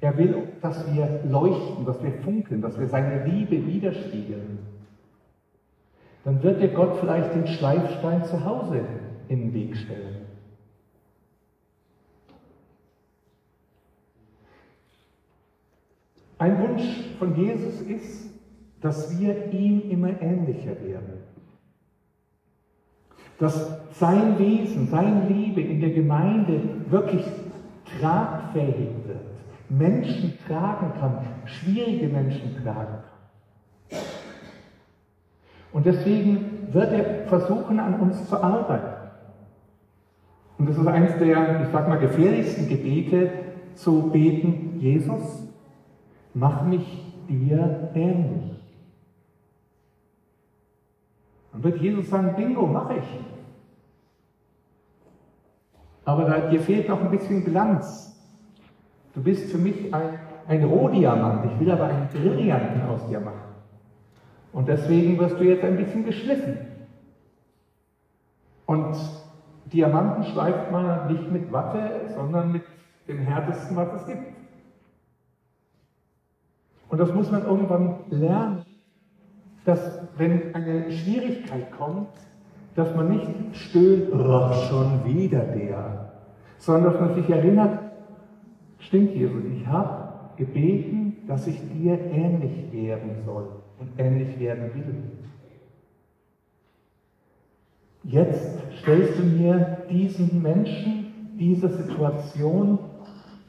Er 0.00 0.16
will, 0.16 0.48
dass 0.62 0.94
wir 0.94 1.20
leuchten, 1.28 1.84
dass 1.84 2.02
wir 2.02 2.12
funkeln, 2.12 2.62
dass 2.62 2.78
wir 2.78 2.86
seine 2.86 3.24
Liebe 3.24 3.66
widerspiegeln. 3.66 4.58
Dann 6.24 6.42
wird 6.42 6.62
dir 6.62 6.68
Gott 6.68 6.98
vielleicht 7.00 7.34
den 7.34 7.46
Schleifstein 7.46 8.24
zu 8.24 8.44
Hause 8.44 8.80
in 9.28 9.40
den 9.40 9.54
Weg 9.54 9.76
stellen. 9.76 10.26
Ein 16.38 16.58
Wunsch 16.58 16.82
von 17.18 17.36
Jesus 17.36 17.82
ist, 17.82 18.30
dass 18.80 19.18
wir 19.18 19.52
ihm 19.52 19.90
immer 19.90 20.20
ähnlicher 20.22 20.80
werden. 20.82 21.20
Dass 23.38 23.78
sein 23.98 24.38
Wesen, 24.38 24.88
seine 24.88 25.28
Liebe 25.28 25.60
in 25.60 25.80
der 25.80 25.90
Gemeinde 25.90 26.62
wirklich 26.88 27.24
tragfähig 27.98 28.88
wird, 29.06 29.29
Menschen 29.70 30.38
tragen 30.46 30.92
kann, 30.98 31.26
schwierige 31.46 32.08
Menschen 32.08 32.62
tragen 32.62 32.98
kann. 32.98 33.98
Und 35.72 35.86
deswegen 35.86 36.72
wird 36.72 36.92
er 36.92 37.26
versuchen, 37.28 37.78
an 37.78 38.00
uns 38.00 38.28
zu 38.28 38.42
arbeiten. 38.42 39.00
Und 40.58 40.68
das 40.68 40.76
ist 40.76 40.86
eines 40.86 41.16
der, 41.18 41.62
ich 41.62 41.68
sag 41.72 41.88
mal, 41.88 41.98
gefährlichsten 41.98 42.68
Gebete, 42.68 43.30
zu 43.76 44.10
beten, 44.10 44.78
Jesus, 44.78 45.48
mach 46.34 46.64
mich 46.64 47.02
dir 47.28 47.90
ähnlich. 47.94 48.60
Dann 51.52 51.62
wird 51.62 51.80
Jesus 51.80 52.10
sagen, 52.10 52.34
Bingo, 52.36 52.66
mache 52.66 52.96
ich. 52.98 53.20
Aber 56.04 56.24
da, 56.24 56.50
dir 56.50 56.60
fehlt 56.60 56.88
noch 56.88 57.00
ein 57.00 57.10
bisschen 57.10 57.44
Glanz. 57.44 58.19
Du 59.20 59.24
bist 59.24 59.50
für 59.50 59.58
mich 59.58 59.92
ein, 59.92 60.18
ein 60.48 60.64
Rohdiamant. 60.64 61.44
Ich 61.44 61.60
will 61.60 61.70
aber 61.70 61.84
einen 61.84 62.08
Brillanten 62.08 62.80
aus 62.88 63.06
dir 63.06 63.20
machen. 63.20 63.50
Und 64.50 64.66
deswegen 64.66 65.18
wirst 65.18 65.38
du 65.38 65.44
jetzt 65.44 65.62
ein 65.62 65.76
bisschen 65.76 66.06
geschliffen. 66.06 66.56
Und 68.64 68.96
Diamanten 69.66 70.24
schleift 70.24 70.72
man 70.72 71.12
nicht 71.12 71.30
mit 71.30 71.52
Watte, 71.52 72.08
sondern 72.16 72.50
mit 72.50 72.62
dem 73.08 73.18
härtesten, 73.18 73.76
was 73.76 73.92
es 74.00 74.06
gibt. 74.06 74.22
Und 76.88 76.98
das 76.98 77.12
muss 77.12 77.30
man 77.30 77.44
irgendwann 77.44 77.96
lernen, 78.08 78.64
dass 79.66 80.00
wenn 80.16 80.54
eine 80.54 80.90
Schwierigkeit 80.90 81.70
kommt, 81.72 82.08
dass 82.74 82.96
man 82.96 83.10
nicht 83.10 83.28
stöhnt, 83.52 84.14
oh, 84.14 84.50
schon 84.70 85.04
wieder 85.04 85.40
der, 85.40 86.10
sondern 86.56 86.90
dass 86.90 87.00
man 87.02 87.14
sich 87.14 87.28
erinnert, 87.28 87.89
stimmt 88.90 89.14
Jesus, 89.14 89.44
ich 89.56 89.66
habe 89.68 90.36
gebeten, 90.36 91.18
dass 91.28 91.46
ich 91.46 91.60
dir 91.72 91.96
ähnlich 92.10 92.72
werden 92.72 93.22
soll 93.24 93.48
und 93.78 93.88
ähnlich 93.98 94.36
werden 94.40 94.74
will. 94.74 94.94
Jetzt 98.02 98.58
stellst 98.80 99.16
du 99.16 99.22
mir 99.22 99.84
diesen 99.88 100.42
Menschen, 100.42 101.36
dieser 101.38 101.68
Situation 101.68 102.80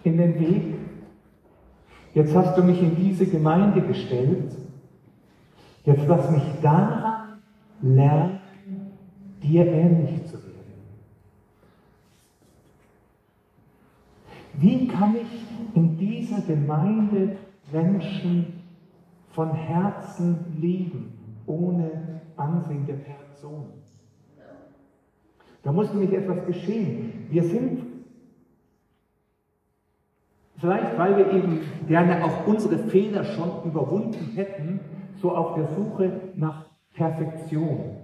in 0.03 0.17
den 0.17 0.39
Weg. 0.39 0.75
Jetzt 2.13 2.36
hast 2.36 2.55
du 2.55 2.63
mich 2.63 2.79
in 2.79 2.95
diese 2.95 3.25
Gemeinde 3.25 3.81
gestellt. 3.81 4.55
Jetzt 5.86 6.07
lass 6.07 6.29
mich 6.29 6.43
daran 6.62 7.39
lernen, 7.81 8.39
dir 9.41 9.65
ähnlich 9.65 10.24
zu 10.27 10.33
werden. 10.33 10.50
Wie 14.53 14.88
kann 14.88 15.15
ich 15.15 15.75
in 15.75 15.98
dieser 15.98 16.41
Gemeinde 16.41 17.38
Menschen 17.72 18.62
von 19.29 19.53
Herzen 19.53 20.58
lieben, 20.60 21.13
ohne 21.46 22.22
Ansehen 22.36 22.85
der 22.85 22.96
Person? 22.96 23.66
Da 25.64 25.72
muss 25.72 25.94
nämlich 25.94 26.14
etwas 26.14 26.46
geschehen. 26.46 27.27
Wir 27.29 27.44
sind, 27.44 27.83
vielleicht 30.57 30.98
weil 30.98 31.18
wir 31.18 31.31
eben 31.31 31.61
gerne 31.87 32.24
auch 32.24 32.48
unsere 32.48 32.77
Fehler 32.90 33.24
schon 33.24 33.64
überwunden 33.64 34.31
hätten, 34.35 34.79
so 35.16 35.35
auf 35.35 35.55
der 35.55 35.68
Suche 35.75 36.31
nach 36.35 36.66
Perfektion. 36.94 37.98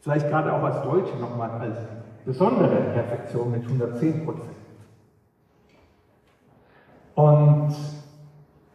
Vielleicht 0.00 0.28
gerade 0.28 0.52
auch 0.52 0.62
als 0.62 0.82
Deutsche 0.82 1.16
nochmal 1.18 1.50
als 1.50 1.78
besondere 2.28 2.92
Perfektion 2.92 3.50
mit 3.50 3.62
110 3.62 4.26
Prozent. 4.26 4.54
Und 7.14 7.74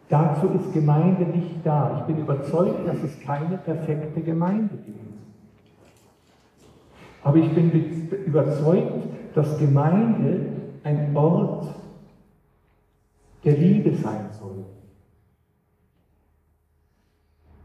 dazu 0.10 0.48
ist 0.48 0.74
Gemeinde 0.74 1.26
nicht 1.26 1.58
da. 1.64 2.00
Ich 2.00 2.06
bin 2.06 2.24
überzeugt, 2.24 2.88
dass 2.88 3.04
es 3.04 3.20
keine 3.20 3.60
perfekte 3.60 4.22
Gemeinde 4.22 4.76
gibt. 4.84 4.98
Aber 7.24 7.38
ich 7.38 7.54
bin 7.54 7.70
überzeugt, 8.26 9.06
dass 9.36 9.60
Gemeinde 9.60 10.48
ein 10.84 11.16
Ort 11.16 11.76
der 13.44 13.56
Liebe 13.56 13.96
sein 13.98 14.32
soll. 14.32 14.66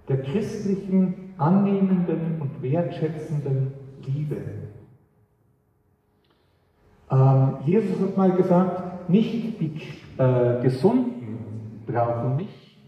Der 0.07 0.20
christlichen, 0.20 1.33
annehmenden 1.38 2.42
und 2.42 2.62
wertschätzenden 2.62 3.72
Liebe. 4.07 4.37
Ähm, 7.11 7.57
Jesus 7.64 8.01
hat 8.01 8.16
mal 8.16 8.33
gesagt, 8.33 9.09
nicht 9.09 9.61
die 9.61 9.81
äh, 10.18 10.62
Gesunden 10.62 11.83
brauchen 11.87 12.37
mich, 12.37 12.79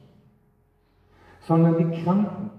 sondern 1.41 1.79
die 1.79 2.03
Kranken. 2.03 2.51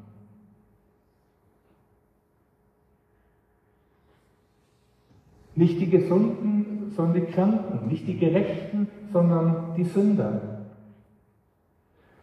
Nicht 5.55 5.79
die 5.79 5.89
Gesunden, 5.89 6.91
sondern 6.95 7.25
die 7.25 7.31
Kranken. 7.31 7.87
Nicht 7.87 8.07
die 8.07 8.17
Gerechten, 8.17 8.87
sondern 9.11 9.75
die 9.77 9.83
Sünder. 9.83 10.61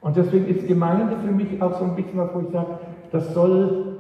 Und 0.01 0.17
deswegen 0.17 0.47
ist 0.47 0.67
Gemeinde 0.67 1.17
für 1.19 1.33
mich 1.33 1.61
auch 1.61 1.79
so 1.79 1.85
ein 1.85 1.95
bisschen 1.95 2.19
was, 2.19 2.35
wo 2.35 2.41
ich 2.41 2.51
sage, 2.51 2.79
das 3.13 3.35
soll 3.35 3.99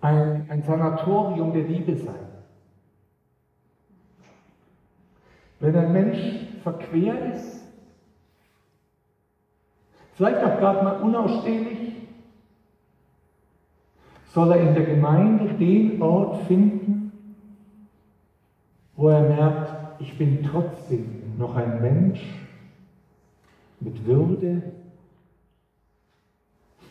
ein, 0.00 0.46
ein 0.48 0.62
Sanatorium 0.62 1.52
der 1.52 1.62
Liebe 1.62 1.96
sein. 1.96 2.31
Wenn 5.62 5.76
ein 5.76 5.92
Mensch 5.92 6.18
verquer 6.64 7.36
ist, 7.36 7.62
vielleicht 10.12 10.42
auch 10.42 10.58
gerade 10.58 10.82
mal 10.82 11.00
unausstehlich, 11.02 12.02
soll 14.24 14.50
er 14.50 14.60
in 14.60 14.74
der 14.74 14.86
Gemeinde 14.86 15.54
den 15.54 16.02
Ort 16.02 16.48
finden, 16.48 17.12
wo 18.96 19.06
er 19.08 19.22
merkt, 19.22 20.00
ich 20.00 20.18
bin 20.18 20.42
trotzdem 20.42 21.38
noch 21.38 21.54
ein 21.54 21.80
Mensch 21.80 22.40
mit 23.78 24.04
Würde 24.04 24.72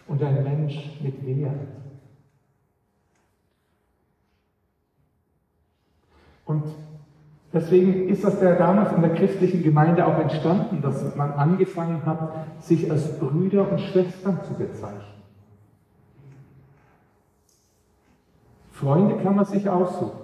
und 0.07 0.23
ein 0.23 0.43
Mensch 0.45 0.97
mit 1.01 1.25
Wert. 1.25 1.67
Und 6.45 6.63
Deswegen 7.53 8.07
ist 8.07 8.23
das 8.23 8.41
ja 8.41 8.55
damals 8.55 8.93
in 8.93 9.01
der 9.01 9.13
christlichen 9.13 9.61
Gemeinde 9.61 10.05
auch 10.05 10.17
entstanden, 10.17 10.81
dass 10.81 11.15
man 11.15 11.33
angefangen 11.33 12.05
hat, 12.05 12.31
sich 12.59 12.89
als 12.89 13.19
Brüder 13.19 13.69
und 13.69 13.81
Schwestern 13.81 14.39
zu 14.43 14.53
bezeichnen. 14.53 15.21
Freunde 18.71 19.17
kann 19.21 19.35
man 19.35 19.45
sich 19.45 19.69
aussuchen, 19.69 20.21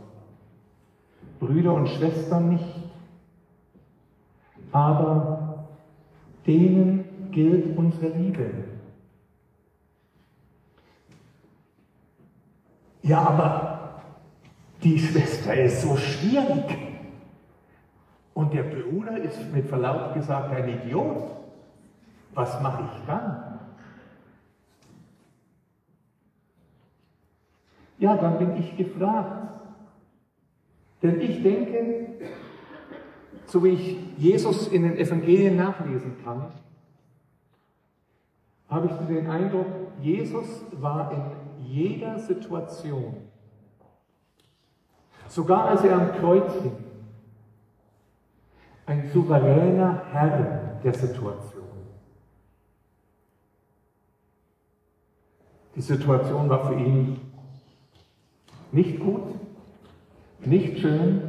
Brüder 1.39 1.73
und 1.73 1.89
Schwestern 1.89 2.49
nicht. 2.49 2.75
Aber 4.71 5.67
denen 6.45 7.29
gilt 7.31 7.77
unsere 7.77 8.07
Liebe. 8.17 8.49
Ja, 13.03 13.19
aber 13.19 14.01
die 14.81 14.97
Schwester 14.97 15.53
ist 15.53 15.81
so 15.81 15.95
schwierig. 15.97 16.86
Und 18.37 18.53
der 18.53 18.61
Bruder 18.61 19.17
ist 19.17 19.51
mit 19.51 19.65
Verlaub 19.65 20.13
gesagt 20.13 20.53
ein 20.53 20.69
Idiot. 20.69 21.23
Was 22.35 22.61
mache 22.61 22.83
ich 22.83 23.05
dann? 23.07 23.59
Ja, 27.97 28.15
dann 28.15 28.37
bin 28.37 28.55
ich 28.57 28.77
gefragt. 28.77 29.49
Denn 31.01 31.19
ich 31.19 31.41
denke, 31.41 32.09
so 33.47 33.63
wie 33.63 33.69
ich 33.69 33.97
Jesus 34.17 34.67
in 34.67 34.83
den 34.83 34.97
Evangelien 34.97 35.55
nachlesen 35.55 36.23
kann, 36.23 36.51
habe 38.69 38.85
ich 38.85 39.07
den 39.07 39.31
Eindruck, 39.31 39.65
Jesus 39.99 40.63
war 40.73 41.11
in 41.11 41.65
jeder 41.65 42.19
Situation, 42.19 43.15
sogar 45.27 45.69
als 45.69 45.83
er 45.83 45.95
am 45.95 46.11
Kreuz 46.11 46.53
hing, 46.61 46.86
ein 48.87 49.09
souveräner 49.13 50.01
Herr 50.11 50.79
der 50.83 50.93
Situation. 50.93 51.63
Die 55.75 55.81
Situation 55.81 56.49
war 56.49 56.67
für 56.67 56.73
ihn 56.73 57.19
nicht 58.71 58.99
gut, 58.99 59.23
nicht 60.43 60.79
schön, 60.79 61.21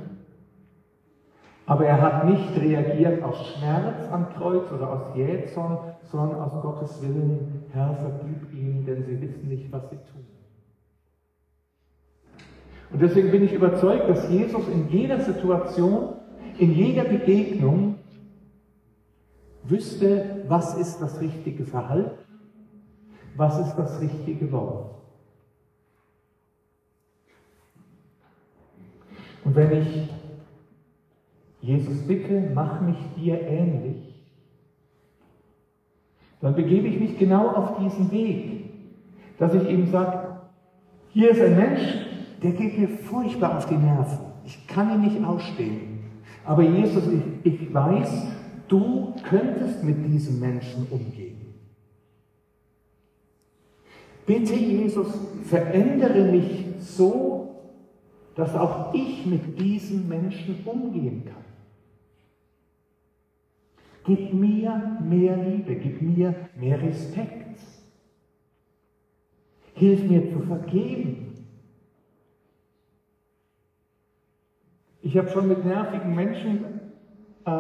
aber 1.67 1.85
er 1.85 2.01
hat 2.01 2.25
nicht 2.25 2.57
reagiert 2.57 3.23
aus 3.23 3.47
Schmerz 3.49 4.11
am 4.11 4.31
Kreuz 4.31 4.71
oder 4.73 4.91
aus 4.91 5.17
Jähzorn, 5.17 5.79
sondern 6.05 6.41
aus 6.41 6.63
Gottes 6.63 7.03
Willen, 7.03 7.65
Herr, 7.73 7.95
vergib 7.95 8.53
ihnen, 8.55 8.87
denn 8.87 9.05
sie 9.05 9.21
wissen 9.21 9.49
nicht, 9.49 9.71
was 9.71 9.91
sie 9.91 9.97
tun. 9.97 10.25
Und 12.91 13.03
deswegen 13.03 13.31
bin 13.31 13.45
ich 13.45 13.53
überzeugt, 13.53 14.09
dass 14.09 14.31
Jesus 14.31 14.67
in 14.69 14.89
jeder 14.89 15.21
Situation, 15.21 16.15
in 16.59 16.75
jeder 16.75 17.05
Begegnung 17.05 17.97
wüsste, 19.65 20.45
was 20.49 20.77
ist 20.77 20.99
das 21.01 21.21
richtige 21.21 21.65
Verhalten, 21.65 22.19
was 23.37 23.59
ist 23.61 23.77
das 23.77 24.01
richtige 24.01 24.51
Wort. 24.51 24.97
Und 29.45 29.55
wenn 29.55 29.83
ich 29.83 30.11
Jesus 31.61 32.07
bitte, 32.07 32.51
mach 32.55 32.81
mich 32.81 32.99
dir 33.17 33.41
ähnlich, 33.41 34.15
dann 36.41 36.55
begebe 36.55 36.89
ich 36.89 37.01
mich 37.01 37.19
genau 37.19 37.49
auf 37.49 37.79
diesen 37.79 38.11
Weg, 38.11 38.71
dass 39.39 39.55
ich 39.55 39.69
ihm 39.69 39.87
sage, 39.87 40.39
hier 41.13 41.31
ist 41.31 41.41
ein 41.41 41.57
Mensch, 41.57 41.81
der 42.43 42.53
geht 42.53 42.79
mir 42.79 42.89
furchtbar 42.89 43.57
auf 43.57 43.67
die 43.67 43.77
Nerven. 43.77 44.19
Ich 44.45 44.67
kann 44.67 44.93
ihn 44.93 45.01
nicht 45.01 45.25
ausstehen. 45.25 45.98
Aber 46.49 46.63
Jesus, 46.63 47.03
ich, 47.45 47.53
ich 47.53 47.75
weiß, 47.75 48.27
du 48.69 49.15
könntest 49.29 49.85
mit 49.85 50.03
diesem 50.07 50.41
Menschen 50.41 50.87
umgehen. 50.91 51.37
Bitte, 54.25 54.55
Jesus, 54.55 55.09
verändere 55.45 56.33
mich 56.33 56.65
so, 56.79 57.55
dass 58.35 58.55
auch 58.55 58.95
ich 58.95 59.27
mit 59.27 59.61
diesem 59.61 60.09
Menschen 60.09 60.61
umgehen 60.65 61.23
kann. 61.27 61.45
Gib 64.07 64.33
mir 64.33 64.97
mehr 65.05 65.37
Liebe, 65.37 65.75
gib 65.75 66.01
mir 66.01 66.35
mehr 66.59 66.81
Respekt. 66.81 67.61
Hilf 69.75 70.03
mir 70.09 70.33
zu 70.33 70.41
vergeben. 70.41 71.28
Ich 75.09 75.17
habe 75.17 75.31
schon 75.31 75.49
mit 75.49 75.65
nervigen 75.65 76.15
Menschen 76.15 76.81
äh, 77.47 77.51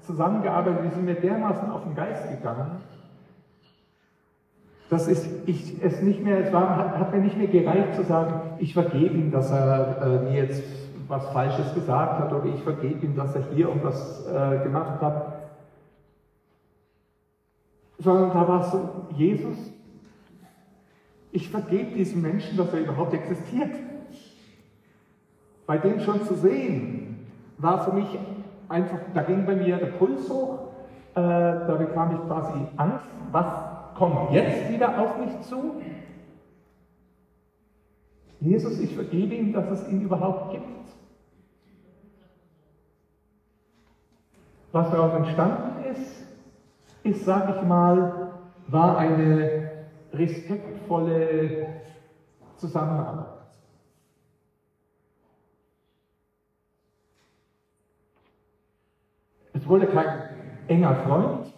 zusammengearbeitet, 0.00 0.86
die 0.86 0.88
sind 0.92 1.04
mir 1.04 1.14
dermaßen 1.14 1.70
auf 1.70 1.84
den 1.84 1.94
Geist 1.94 2.28
gegangen, 2.28 2.80
dass 4.90 5.06
es, 5.06 5.24
ich, 5.46 5.80
es 5.80 6.02
nicht 6.02 6.20
mehr, 6.20 6.40
es 6.40 6.52
war, 6.52 6.76
hat, 6.76 6.98
hat, 6.98 7.14
mir 7.14 7.20
nicht 7.20 7.36
mehr 7.36 7.46
gereicht 7.46 7.94
zu 7.94 8.02
sagen, 8.02 8.58
ich 8.58 8.74
vergebe 8.74 9.14
ihm, 9.14 9.30
dass 9.30 9.52
er 9.52 10.02
äh, 10.02 10.18
mir 10.24 10.32
jetzt 10.32 10.64
was 11.06 11.28
Falsches 11.28 11.72
gesagt 11.74 12.18
hat 12.18 12.32
oder 12.32 12.46
ich 12.46 12.60
vergebe 12.64 13.06
ihm, 13.06 13.14
dass 13.14 13.36
er 13.36 13.42
hier 13.54 13.68
irgendwas 13.68 14.26
äh, 14.26 14.58
gemacht 14.64 15.00
hat 15.00 15.34
sondern 18.00 18.30
da 18.30 18.48
war 18.48 18.60
es 18.62 18.72
so, 18.72 19.06
Jesus, 19.16 19.56
ich 21.30 21.48
vergebe 21.50 21.94
diesem 21.94 22.22
Menschen, 22.22 22.56
dass 22.56 22.72
er 22.72 22.80
überhaupt 22.80 23.12
existiert. 23.12 23.70
Bei 25.68 25.76
dem 25.76 26.00
schon 26.00 26.24
zu 26.24 26.34
sehen, 26.34 27.26
war 27.58 27.84
für 27.84 27.92
mich 27.92 28.18
einfach, 28.70 29.00
da 29.12 29.20
ging 29.20 29.44
bei 29.44 29.54
mir 29.54 29.76
der 29.76 29.88
Puls 29.98 30.26
hoch, 30.30 30.60
äh, 31.14 31.20
da 31.20 31.76
bekam 31.78 32.14
ich 32.14 32.26
quasi 32.26 32.58
Angst, 32.78 33.04
was 33.30 33.94
kommt 33.94 34.32
jetzt 34.32 34.70
wieder 34.70 34.98
auf 34.98 35.18
mich 35.18 35.38
zu? 35.42 35.82
Jesus, 38.40 38.80
ich 38.80 38.94
vergebe 38.94 39.34
ihm, 39.34 39.52
dass 39.52 39.70
es 39.70 39.88
ihn 39.90 40.00
überhaupt 40.00 40.52
gibt. 40.52 40.88
Was 44.72 44.90
daraus 44.90 45.12
entstanden 45.12 45.84
ist, 45.84 46.24
ist, 47.02 47.26
sage 47.26 47.56
ich 47.58 47.68
mal, 47.68 48.30
war 48.68 48.96
eine 48.96 49.84
respektvolle 50.14 51.66
Zusammenarbeit. 52.56 53.38
Es 59.57 59.57
wurde 59.68 59.86
kein 59.86 60.22
enger 60.68 60.94
Freund, 60.96 61.52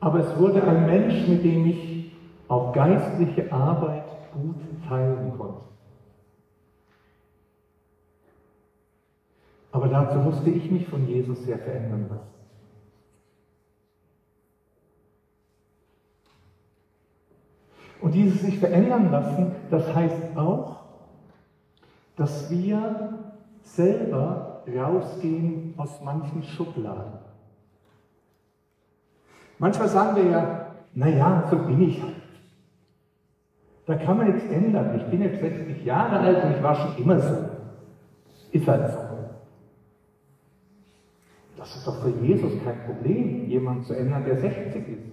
aber 0.00 0.20
es 0.20 0.38
wurde 0.38 0.62
ein 0.62 0.86
Mensch, 0.86 1.26
mit 1.26 1.44
dem 1.44 1.66
ich 1.66 2.12
auch 2.48 2.72
geistliche 2.72 3.52
Arbeit 3.52 4.04
gut 4.32 4.56
teilen 4.88 5.36
konnte. 5.36 5.62
Aber 9.72 9.88
dazu 9.88 10.18
musste 10.18 10.50
ich 10.50 10.70
mich 10.70 10.86
von 10.88 11.06
Jesus 11.06 11.44
sehr 11.44 11.58
verändern 11.58 12.06
lassen. 12.08 12.36
Und 18.00 18.14
dieses 18.14 18.40
sich 18.40 18.58
verändern 18.58 19.10
lassen, 19.10 19.52
das 19.70 19.94
heißt 19.94 20.36
auch, 20.36 20.82
dass 22.16 22.50
wir 22.50 23.18
selber 23.62 24.55
rausgehen 24.68 25.74
aus 25.76 26.00
manchen 26.02 26.42
Schubladen. 26.42 27.18
Manchmal 29.58 29.88
sagen 29.88 30.16
wir 30.16 30.24
ja, 30.24 30.66
naja, 30.94 31.44
so 31.50 31.56
bin 31.58 31.80
ich 31.82 32.02
halt. 32.02 32.14
Da 33.86 33.94
kann 33.96 34.18
man 34.18 34.32
nichts 34.32 34.50
ändern. 34.50 34.96
Ich 34.96 35.06
bin 35.06 35.22
jetzt 35.22 35.40
60 35.40 35.84
Jahre 35.84 36.18
alt 36.18 36.44
und 36.44 36.56
ich 36.56 36.62
war 36.62 36.74
schon 36.74 36.96
immer 37.02 37.20
so. 37.20 37.48
Ist 38.52 38.66
halt 38.66 38.90
so. 38.90 38.98
Das 41.56 41.74
ist 41.74 41.86
doch 41.86 42.02
für 42.02 42.10
Jesus 42.10 42.52
kein 42.64 42.84
Problem, 42.84 43.46
jemanden 43.46 43.84
zu 43.84 43.94
ändern, 43.94 44.24
der 44.24 44.38
60 44.38 44.88
ist. 44.88 45.12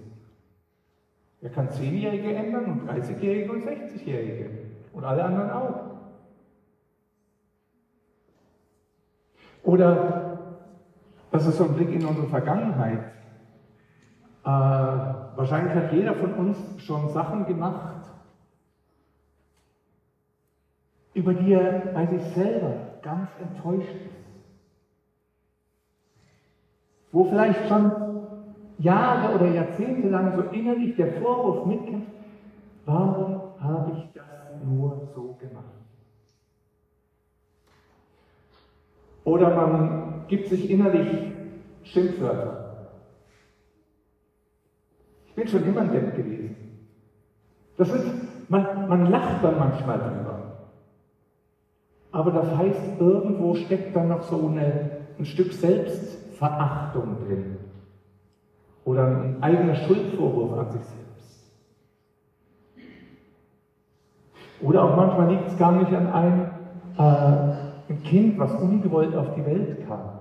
Er 1.40 1.50
kann 1.50 1.70
Zehnjährige 1.70 2.34
ändern 2.34 2.64
und 2.64 2.90
30-Jährige 2.90 3.52
und 3.52 3.64
60-Jährige 3.64 4.50
und 4.92 5.04
alle 5.04 5.24
anderen 5.24 5.50
auch. 5.50 5.93
Oder, 9.64 10.38
das 11.30 11.46
ist 11.46 11.56
so 11.56 11.64
ein 11.64 11.74
Blick 11.74 11.90
in 11.90 12.04
unsere 12.04 12.28
Vergangenheit. 12.28 13.00
Äh, 14.44 14.48
wahrscheinlich 14.48 15.74
hat 15.74 15.92
jeder 15.92 16.14
von 16.14 16.34
uns 16.34 16.58
schon 16.82 17.08
Sachen 17.08 17.46
gemacht, 17.46 18.04
über 21.14 21.32
die 21.32 21.54
er 21.54 21.92
bei 21.94 22.06
sich 22.06 22.22
selber 22.34 22.74
ganz 23.00 23.30
enttäuscht 23.40 23.88
ist. 23.88 24.24
Wo 27.10 27.24
vielleicht 27.24 27.66
schon 27.68 27.92
Jahre 28.78 29.34
oder 29.36 29.46
Jahrzehnte 29.46 30.08
lang 30.08 30.36
so 30.36 30.42
innerlich 30.50 30.96
der 30.96 31.22
Vorwurf 31.22 31.64
mitkämpft, 31.64 32.10
warum 32.84 33.40
habe 33.60 33.92
ich 33.92 34.12
das 34.12 34.24
nur 34.62 35.08
so 35.14 35.36
gemacht? 35.40 35.73
Oder 39.24 39.54
man 39.54 40.24
gibt 40.28 40.48
sich 40.48 40.70
innerlich 40.70 41.32
Schimpfwörter. 41.82 42.88
Ich 45.26 45.34
bin 45.34 45.48
schon 45.48 45.64
immer 45.64 45.80
ein 45.80 45.92
Depp 45.92 46.16
gewesen. 46.16 46.56
Das 47.76 47.90
ist, 47.92 48.06
man, 48.48 48.88
man 48.88 49.10
lacht 49.10 49.42
dann 49.42 49.58
manchmal 49.58 49.98
drüber. 49.98 50.40
Aber 52.12 52.30
das 52.30 52.56
heißt, 52.56 53.00
irgendwo 53.00 53.56
steckt 53.56 53.96
dann 53.96 54.08
noch 54.08 54.22
so 54.22 54.46
eine, 54.46 54.90
ein 55.18 55.24
Stück 55.24 55.52
Selbstverachtung 55.52 57.16
drin 57.26 57.56
oder 58.84 59.06
ein 59.06 59.42
eigener 59.42 59.74
Schuldvorwurf 59.74 60.58
an 60.58 60.70
sich 60.70 60.82
selbst. 60.82 61.50
Oder 64.60 64.84
auch 64.84 64.96
manchmal 64.96 65.30
liegt 65.32 65.48
es 65.48 65.58
gar 65.58 65.72
nicht 65.72 65.92
an 65.92 66.06
einem 66.12 66.46
äh, 66.96 67.73
ein 67.88 68.02
Kind, 68.02 68.38
was 68.38 68.52
ungewollt 68.54 69.14
auf 69.14 69.34
die 69.34 69.44
Welt 69.44 69.86
kam. 69.86 70.20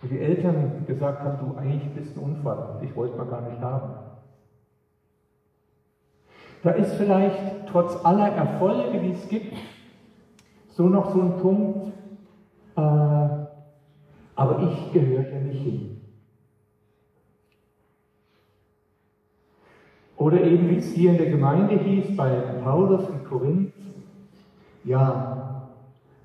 Wo 0.00 0.08
die 0.08 0.18
Eltern 0.18 0.84
gesagt 0.86 1.22
haben, 1.22 1.38
du 1.38 1.56
eigentlich 1.56 1.92
bist 1.94 2.16
ein 2.16 2.22
Unfall, 2.22 2.80
ich 2.82 2.94
wollte 2.94 3.16
mal 3.16 3.26
gar 3.26 3.48
nicht 3.48 3.60
haben. 3.60 3.94
Da 6.62 6.70
ist 6.70 6.94
vielleicht 6.94 7.68
trotz 7.68 8.04
aller 8.04 8.28
Erfolge, 8.28 8.98
die 8.98 9.12
es 9.12 9.28
gibt, 9.28 9.54
so 10.68 10.88
noch 10.88 11.12
so 11.12 11.22
ein 11.22 11.38
Punkt, 11.38 11.92
äh, 12.76 12.80
aber 12.80 14.62
ich 14.62 14.92
gehöre 14.92 15.28
ja 15.28 15.40
nicht 15.40 15.62
hin. 15.62 16.00
Oder 20.16 20.42
eben 20.42 20.68
wie 20.70 20.78
es 20.78 20.92
hier 20.92 21.12
in 21.12 21.18
der 21.18 21.30
Gemeinde 21.30 21.76
hieß, 21.78 22.16
bei 22.16 22.30
Paulus 22.64 23.08
in 23.08 23.24
Korinth, 23.24 23.72
ja, 24.86 25.68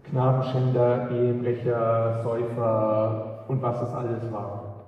Knabenschänder, 0.03 1.09
Ehebrecher, 1.11 2.21
Säufer 2.23 3.45
und 3.47 3.61
was 3.61 3.81
es 3.81 3.93
alles 3.93 4.31
war. 4.31 4.85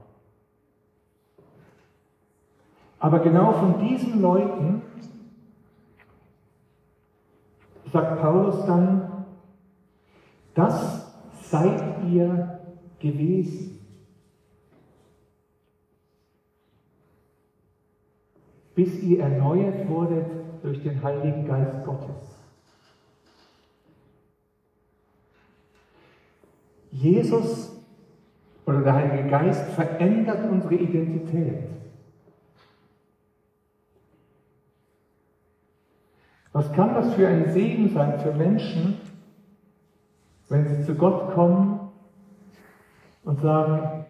Aber 2.99 3.19
genau 3.19 3.51
von 3.53 3.79
diesen 3.79 4.21
Leuten 4.21 4.81
sagt 7.91 8.21
Paulus 8.21 8.65
dann, 8.65 9.25
das 10.53 11.11
seid 11.41 12.03
ihr 12.09 12.59
gewesen. 12.99 13.79
Bis 18.75 19.01
ihr 19.03 19.21
erneuert 19.21 19.87
wurdet 19.89 20.27
durch 20.61 20.81
den 20.81 21.03
Heiligen 21.03 21.45
Geist 21.45 21.85
Gottes. 21.85 22.32
Jesus 26.93 27.75
oder 28.65 28.81
der 28.81 28.93
Heilige 28.93 29.29
Geist 29.29 29.69
verändert 29.71 30.49
unsere 30.49 30.75
Identität. 30.75 31.63
Was 36.53 36.71
kann 36.73 36.93
das 36.93 37.13
für 37.15 37.27
ein 37.27 37.51
Segen 37.51 37.89
sein 37.89 38.19
für 38.19 38.31
Menschen, 38.31 39.01
wenn 40.49 40.67
sie 40.67 40.85
zu 40.85 40.93
Gott 40.93 41.33
kommen 41.33 41.91
und 43.23 43.41
sagen, 43.41 44.05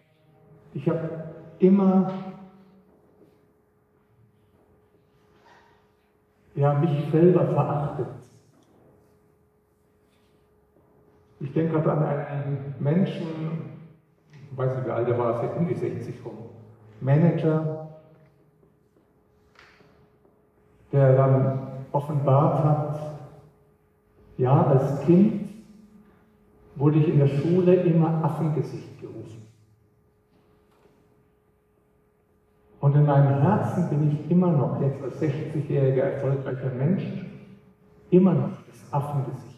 ich 0.74 0.86
habe 0.88 1.32
immer 1.58 2.12
ja, 6.54 6.74
mich 6.74 7.10
selber 7.10 7.46
verachtet. 7.46 8.23
Ich 11.44 11.52
denke 11.52 11.78
gerade 11.78 11.92
an 11.92 12.02
einen 12.02 12.74
Menschen, 12.78 13.26
ich 14.32 14.56
weiß 14.56 14.76
nicht 14.76 14.86
wie 14.86 14.90
alt 14.90 15.08
er 15.08 15.18
war, 15.18 15.42
seit 15.42 15.54
um 15.58 15.68
die 15.68 15.74
60 15.74 16.14
rum, 16.24 16.38
Manager, 17.02 17.90
der 20.90 21.14
dann 21.14 21.58
offenbart 21.92 22.64
hat, 22.64 23.18
ja, 24.38 24.64
als 24.64 25.02
Kind 25.02 25.50
wurde 26.76 26.98
ich 26.98 27.08
in 27.08 27.18
der 27.18 27.28
Schule 27.28 27.74
immer 27.74 28.24
Affengesicht 28.24 28.98
gerufen. 29.02 29.46
Und 32.80 32.96
in 32.96 33.04
meinem 33.04 33.42
Herzen 33.42 33.90
bin 33.90 34.12
ich 34.12 34.30
immer 34.30 34.50
noch, 34.50 34.80
jetzt 34.80 35.02
als 35.02 35.20
60-jähriger 35.20 36.04
erfolgreicher 36.04 36.70
Mensch, 36.70 37.04
immer 38.10 38.32
noch 38.32 38.50
das 38.66 38.92
Affengesicht. 38.92 39.53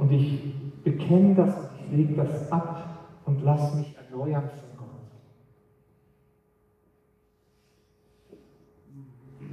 Und 0.00 0.10
ich 0.10 0.82
bekenne 0.82 1.34
das 1.34 1.70
ich 1.90 1.96
lege 1.96 2.14
das 2.14 2.50
ab 2.52 2.84
und 3.26 3.42
lasse 3.42 3.76
mich 3.76 3.94
erneuern 3.96 4.48
von 4.48 4.78
Gott. 4.78 4.88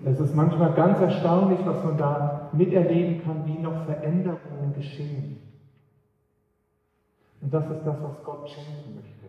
Es 0.05 0.19
ist 0.19 0.35
manchmal 0.35 0.73
ganz 0.73 0.99
erstaunlich, 0.99 1.59
was 1.65 1.83
man 1.83 1.97
da 1.97 2.49
miterleben 2.53 3.23
kann, 3.23 3.45
wie 3.45 3.59
noch 3.59 3.85
Veränderungen 3.85 4.73
geschehen. 4.75 5.37
Und 7.41 7.53
das 7.53 7.69
ist 7.69 7.83
das, 7.85 8.01
was 8.01 8.23
Gott 8.23 8.49
schenken 8.49 8.95
möchte. 8.95 9.25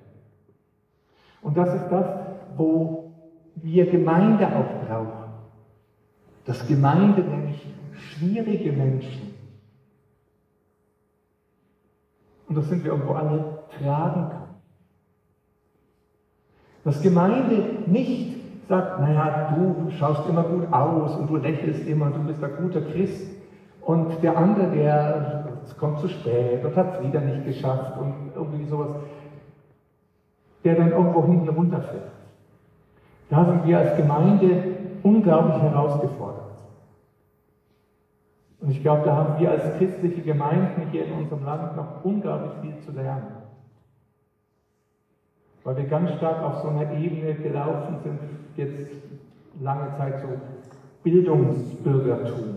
Und 1.43 1.57
das 1.57 1.75
ist 1.75 1.89
das, 1.89 2.07
wo 2.57 3.13
wir 3.57 3.91
Gemeinde 3.91 4.47
auch 4.47 4.87
brauchen. 4.87 5.33
Das 6.45 6.67
Gemeinde 6.67 7.23
nämlich 7.23 7.67
schwierige 7.93 8.73
Menschen 8.73 9.28
und 12.49 12.57
das 12.57 12.69
sind 12.69 12.85
wir 12.85 12.93
irgendwo 12.93 13.15
alle, 13.15 13.59
tragen 13.79 14.29
kann. 14.31 14.49
Dass 16.85 17.03
Gemeinde 17.03 17.63
nicht 17.87 18.39
sagt, 18.69 19.01
naja, 19.01 19.55
du 19.55 19.91
schaust 19.91 20.29
immer 20.29 20.45
gut 20.45 20.73
aus 20.73 21.17
und 21.17 21.29
du 21.29 21.37
lächelst 21.37 21.87
immer, 21.87 22.11
du 22.11 22.21
bist 22.21 22.43
ein 22.43 22.57
guter 22.63 22.81
Christ. 22.81 23.31
Und 23.83 24.23
der 24.23 24.37
andere, 24.37 24.69
der 24.69 25.45
kommt 25.79 26.01
zu 26.01 26.09
spät 26.09 26.65
und 26.65 26.77
hat 26.77 26.95
es 26.95 27.07
wieder 27.07 27.21
nicht 27.21 27.45
geschafft 27.45 27.99
und 27.99 28.33
irgendwie 28.35 28.65
sowas, 28.65 28.89
der 30.65 30.75
dann 30.75 30.91
irgendwo 30.91 31.25
hinten 31.25 31.49
runterfällt. 31.49 32.03
Da 33.31 33.45
sind 33.45 33.67
wir 33.67 33.79
als 33.79 33.97
Gemeinde 33.97 34.63
unglaublich 35.03 35.63
herausgefordert. 35.63 36.48
Und 38.61 38.71
ich 38.71 38.83
glaube, 38.83 39.05
da 39.05 39.17
haben 39.17 39.41
wir 39.41 39.51
als 39.51 39.79
christliche 39.79 40.23
Gemeinden 40.23 40.91
hier 40.91 41.07
in 41.07 41.13
unserem 41.13 41.45
Land 41.45 41.77
noch 41.77 42.05
unglaublich 42.05 42.53
viel 42.61 42.85
zu 42.85 42.93
lernen. 42.93 43.37
Weil 45.63 45.77
wir 45.77 45.85
ganz 45.85 46.13
stark 46.15 46.43
auf 46.43 46.63
so 46.63 46.69
einer 46.69 46.93
Ebene 46.99 47.35
gelaufen 47.35 47.99
sind, 48.03 48.19
jetzt 48.57 48.91
lange 49.61 49.97
Zeit 49.97 50.21
so 50.21 50.29
Bildungsbürgertum. 51.05 52.57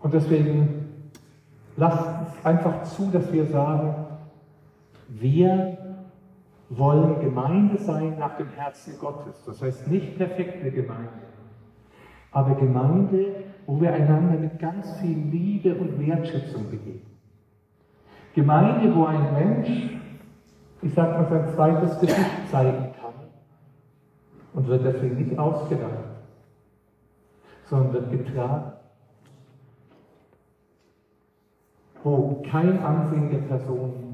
Und 0.00 0.12
deswegen 0.12 1.12
lasst 1.76 2.08
es 2.26 2.44
einfach 2.44 2.82
zu, 2.82 3.10
dass 3.10 3.32
wir 3.32 3.46
sagen, 3.46 3.94
wir 5.08 5.78
wollen 6.78 7.20
Gemeinde 7.20 7.78
sein 7.78 8.18
nach 8.18 8.36
dem 8.36 8.48
Herzen 8.48 8.98
Gottes. 8.98 9.44
Das 9.44 9.62
heißt 9.62 9.88
nicht 9.88 10.16
perfekte 10.16 10.70
Gemeinde, 10.70 11.10
aber 12.30 12.54
Gemeinde, 12.54 13.44
wo 13.66 13.80
wir 13.80 13.92
einander 13.92 14.38
mit 14.38 14.58
ganz 14.58 14.98
viel 15.00 15.16
Liebe 15.16 15.74
und 15.74 15.98
Wertschätzung 15.98 16.70
begegnen. 16.70 17.12
Gemeinde, 18.34 18.94
wo 18.94 19.04
ein 19.04 19.34
Mensch, 19.34 19.90
ich 20.80 20.94
sag 20.94 21.12
mal, 21.12 21.28
sein 21.28 21.54
zweites 21.54 22.00
Gesicht 22.00 22.48
zeigen 22.50 22.92
kann 23.00 23.14
und 24.54 24.66
wird 24.66 24.84
deswegen 24.84 25.16
nicht 25.16 25.38
ausgelacht, 25.38 25.92
sondern 27.66 27.92
wird 27.92 28.10
getragen. 28.10 28.72
Wo 32.02 32.42
kein 32.50 32.82
Ansehen 32.82 33.30
der 33.30 33.38
Person 33.38 34.11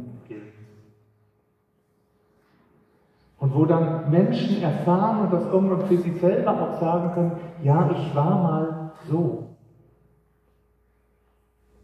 Und 3.39 3.55
wo 3.55 3.65
dann 3.65 4.11
Menschen 4.11 4.63
erfahren 4.63 5.21
und 5.21 5.33
das 5.33 5.45
irgendwann 5.47 5.87
für 5.87 5.97
sich 5.97 6.21
selber 6.21 6.61
auch 6.61 6.81
sagen 6.81 7.13
können, 7.15 7.33
ja, 7.63 7.91
ich 7.93 8.15
war 8.15 8.43
mal 8.43 8.91
so. 9.09 9.55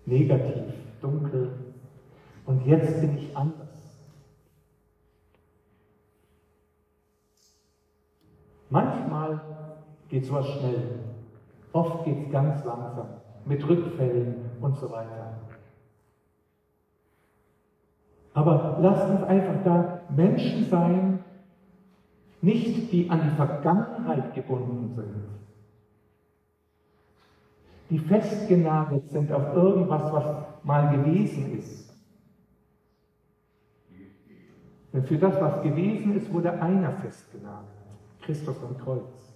Negativ, 0.04 0.74
dunkel. 1.00 1.50
Und 2.46 2.66
jetzt 2.66 3.00
bin 3.00 3.16
ich 3.16 3.36
anders. 3.36 3.64
Manchmal 8.68 9.40
geht 10.08 10.26
sowas 10.26 10.46
schnell. 10.46 10.98
Oft 11.72 12.04
geht 12.04 12.26
es 12.26 12.32
ganz 12.32 12.64
langsam. 12.64 13.06
Mit 13.44 13.66
Rückfällen 13.68 14.36
und 14.60 14.76
so 14.76 14.90
weiter. 14.90 15.34
Aber 18.32 18.78
lasst 18.80 19.08
uns 19.08 19.22
einfach 19.22 19.62
da 19.64 20.00
Menschen 20.08 20.64
sein, 20.64 21.20
nicht 22.44 22.92
die 22.92 23.08
an 23.08 23.22
die 23.22 23.36
Vergangenheit 23.36 24.34
gebunden 24.34 24.94
sind, 24.94 25.14
die 27.90 27.98
festgenagelt 27.98 29.08
sind 29.10 29.32
auf 29.32 29.54
irgendwas, 29.54 30.12
was 30.12 30.46
mal 30.64 30.96
gewesen 30.96 31.58
ist. 31.58 31.92
Denn 34.92 35.04
für 35.04 35.18
das, 35.18 35.40
was 35.40 35.62
gewesen 35.62 36.16
ist, 36.16 36.32
wurde 36.32 36.52
einer 36.60 36.92
festgenagelt, 36.92 37.68
Christus 38.22 38.56
am 38.62 38.78
Kreuz. 38.78 39.34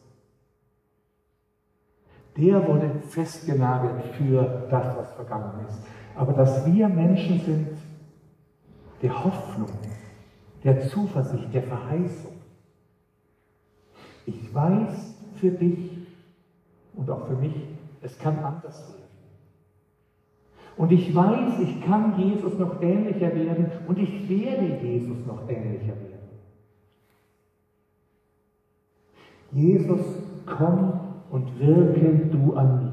Der 2.36 2.66
wurde 2.66 2.90
festgenagelt 3.08 4.04
für 4.16 4.68
das, 4.70 4.96
was 4.96 5.12
vergangen 5.14 5.66
ist. 5.66 5.82
Aber 6.14 6.32
dass 6.32 6.64
wir 6.66 6.88
Menschen 6.88 7.40
sind 7.40 7.68
der 9.02 9.24
Hoffnung, 9.24 9.70
der 10.62 10.88
Zuversicht, 10.88 11.52
der 11.52 11.62
Verheißung. 11.64 12.37
Ich 14.28 14.54
weiß 14.54 15.14
für 15.36 15.50
dich 15.50 16.06
und 16.94 17.08
auch 17.08 17.26
für 17.26 17.36
mich, 17.36 17.54
es 18.02 18.18
kann 18.18 18.38
anders 18.38 18.92
werden. 18.92 19.08
Und 20.76 20.92
ich 20.92 21.14
weiß, 21.14 21.60
ich 21.60 21.80
kann 21.82 22.18
Jesus 22.18 22.58
noch 22.58 22.82
ähnlicher 22.82 23.34
werden 23.34 23.70
und 23.88 23.98
ich 23.98 24.28
werde 24.28 24.84
Jesus 24.84 25.24
noch 25.26 25.48
ähnlicher 25.48 25.94
werden. 25.96 26.18
Jesus, 29.50 30.00
komm 30.44 30.92
und 31.30 31.58
wirke 31.58 32.26
du 32.30 32.52
an 32.54 32.84
mir. 32.84 32.87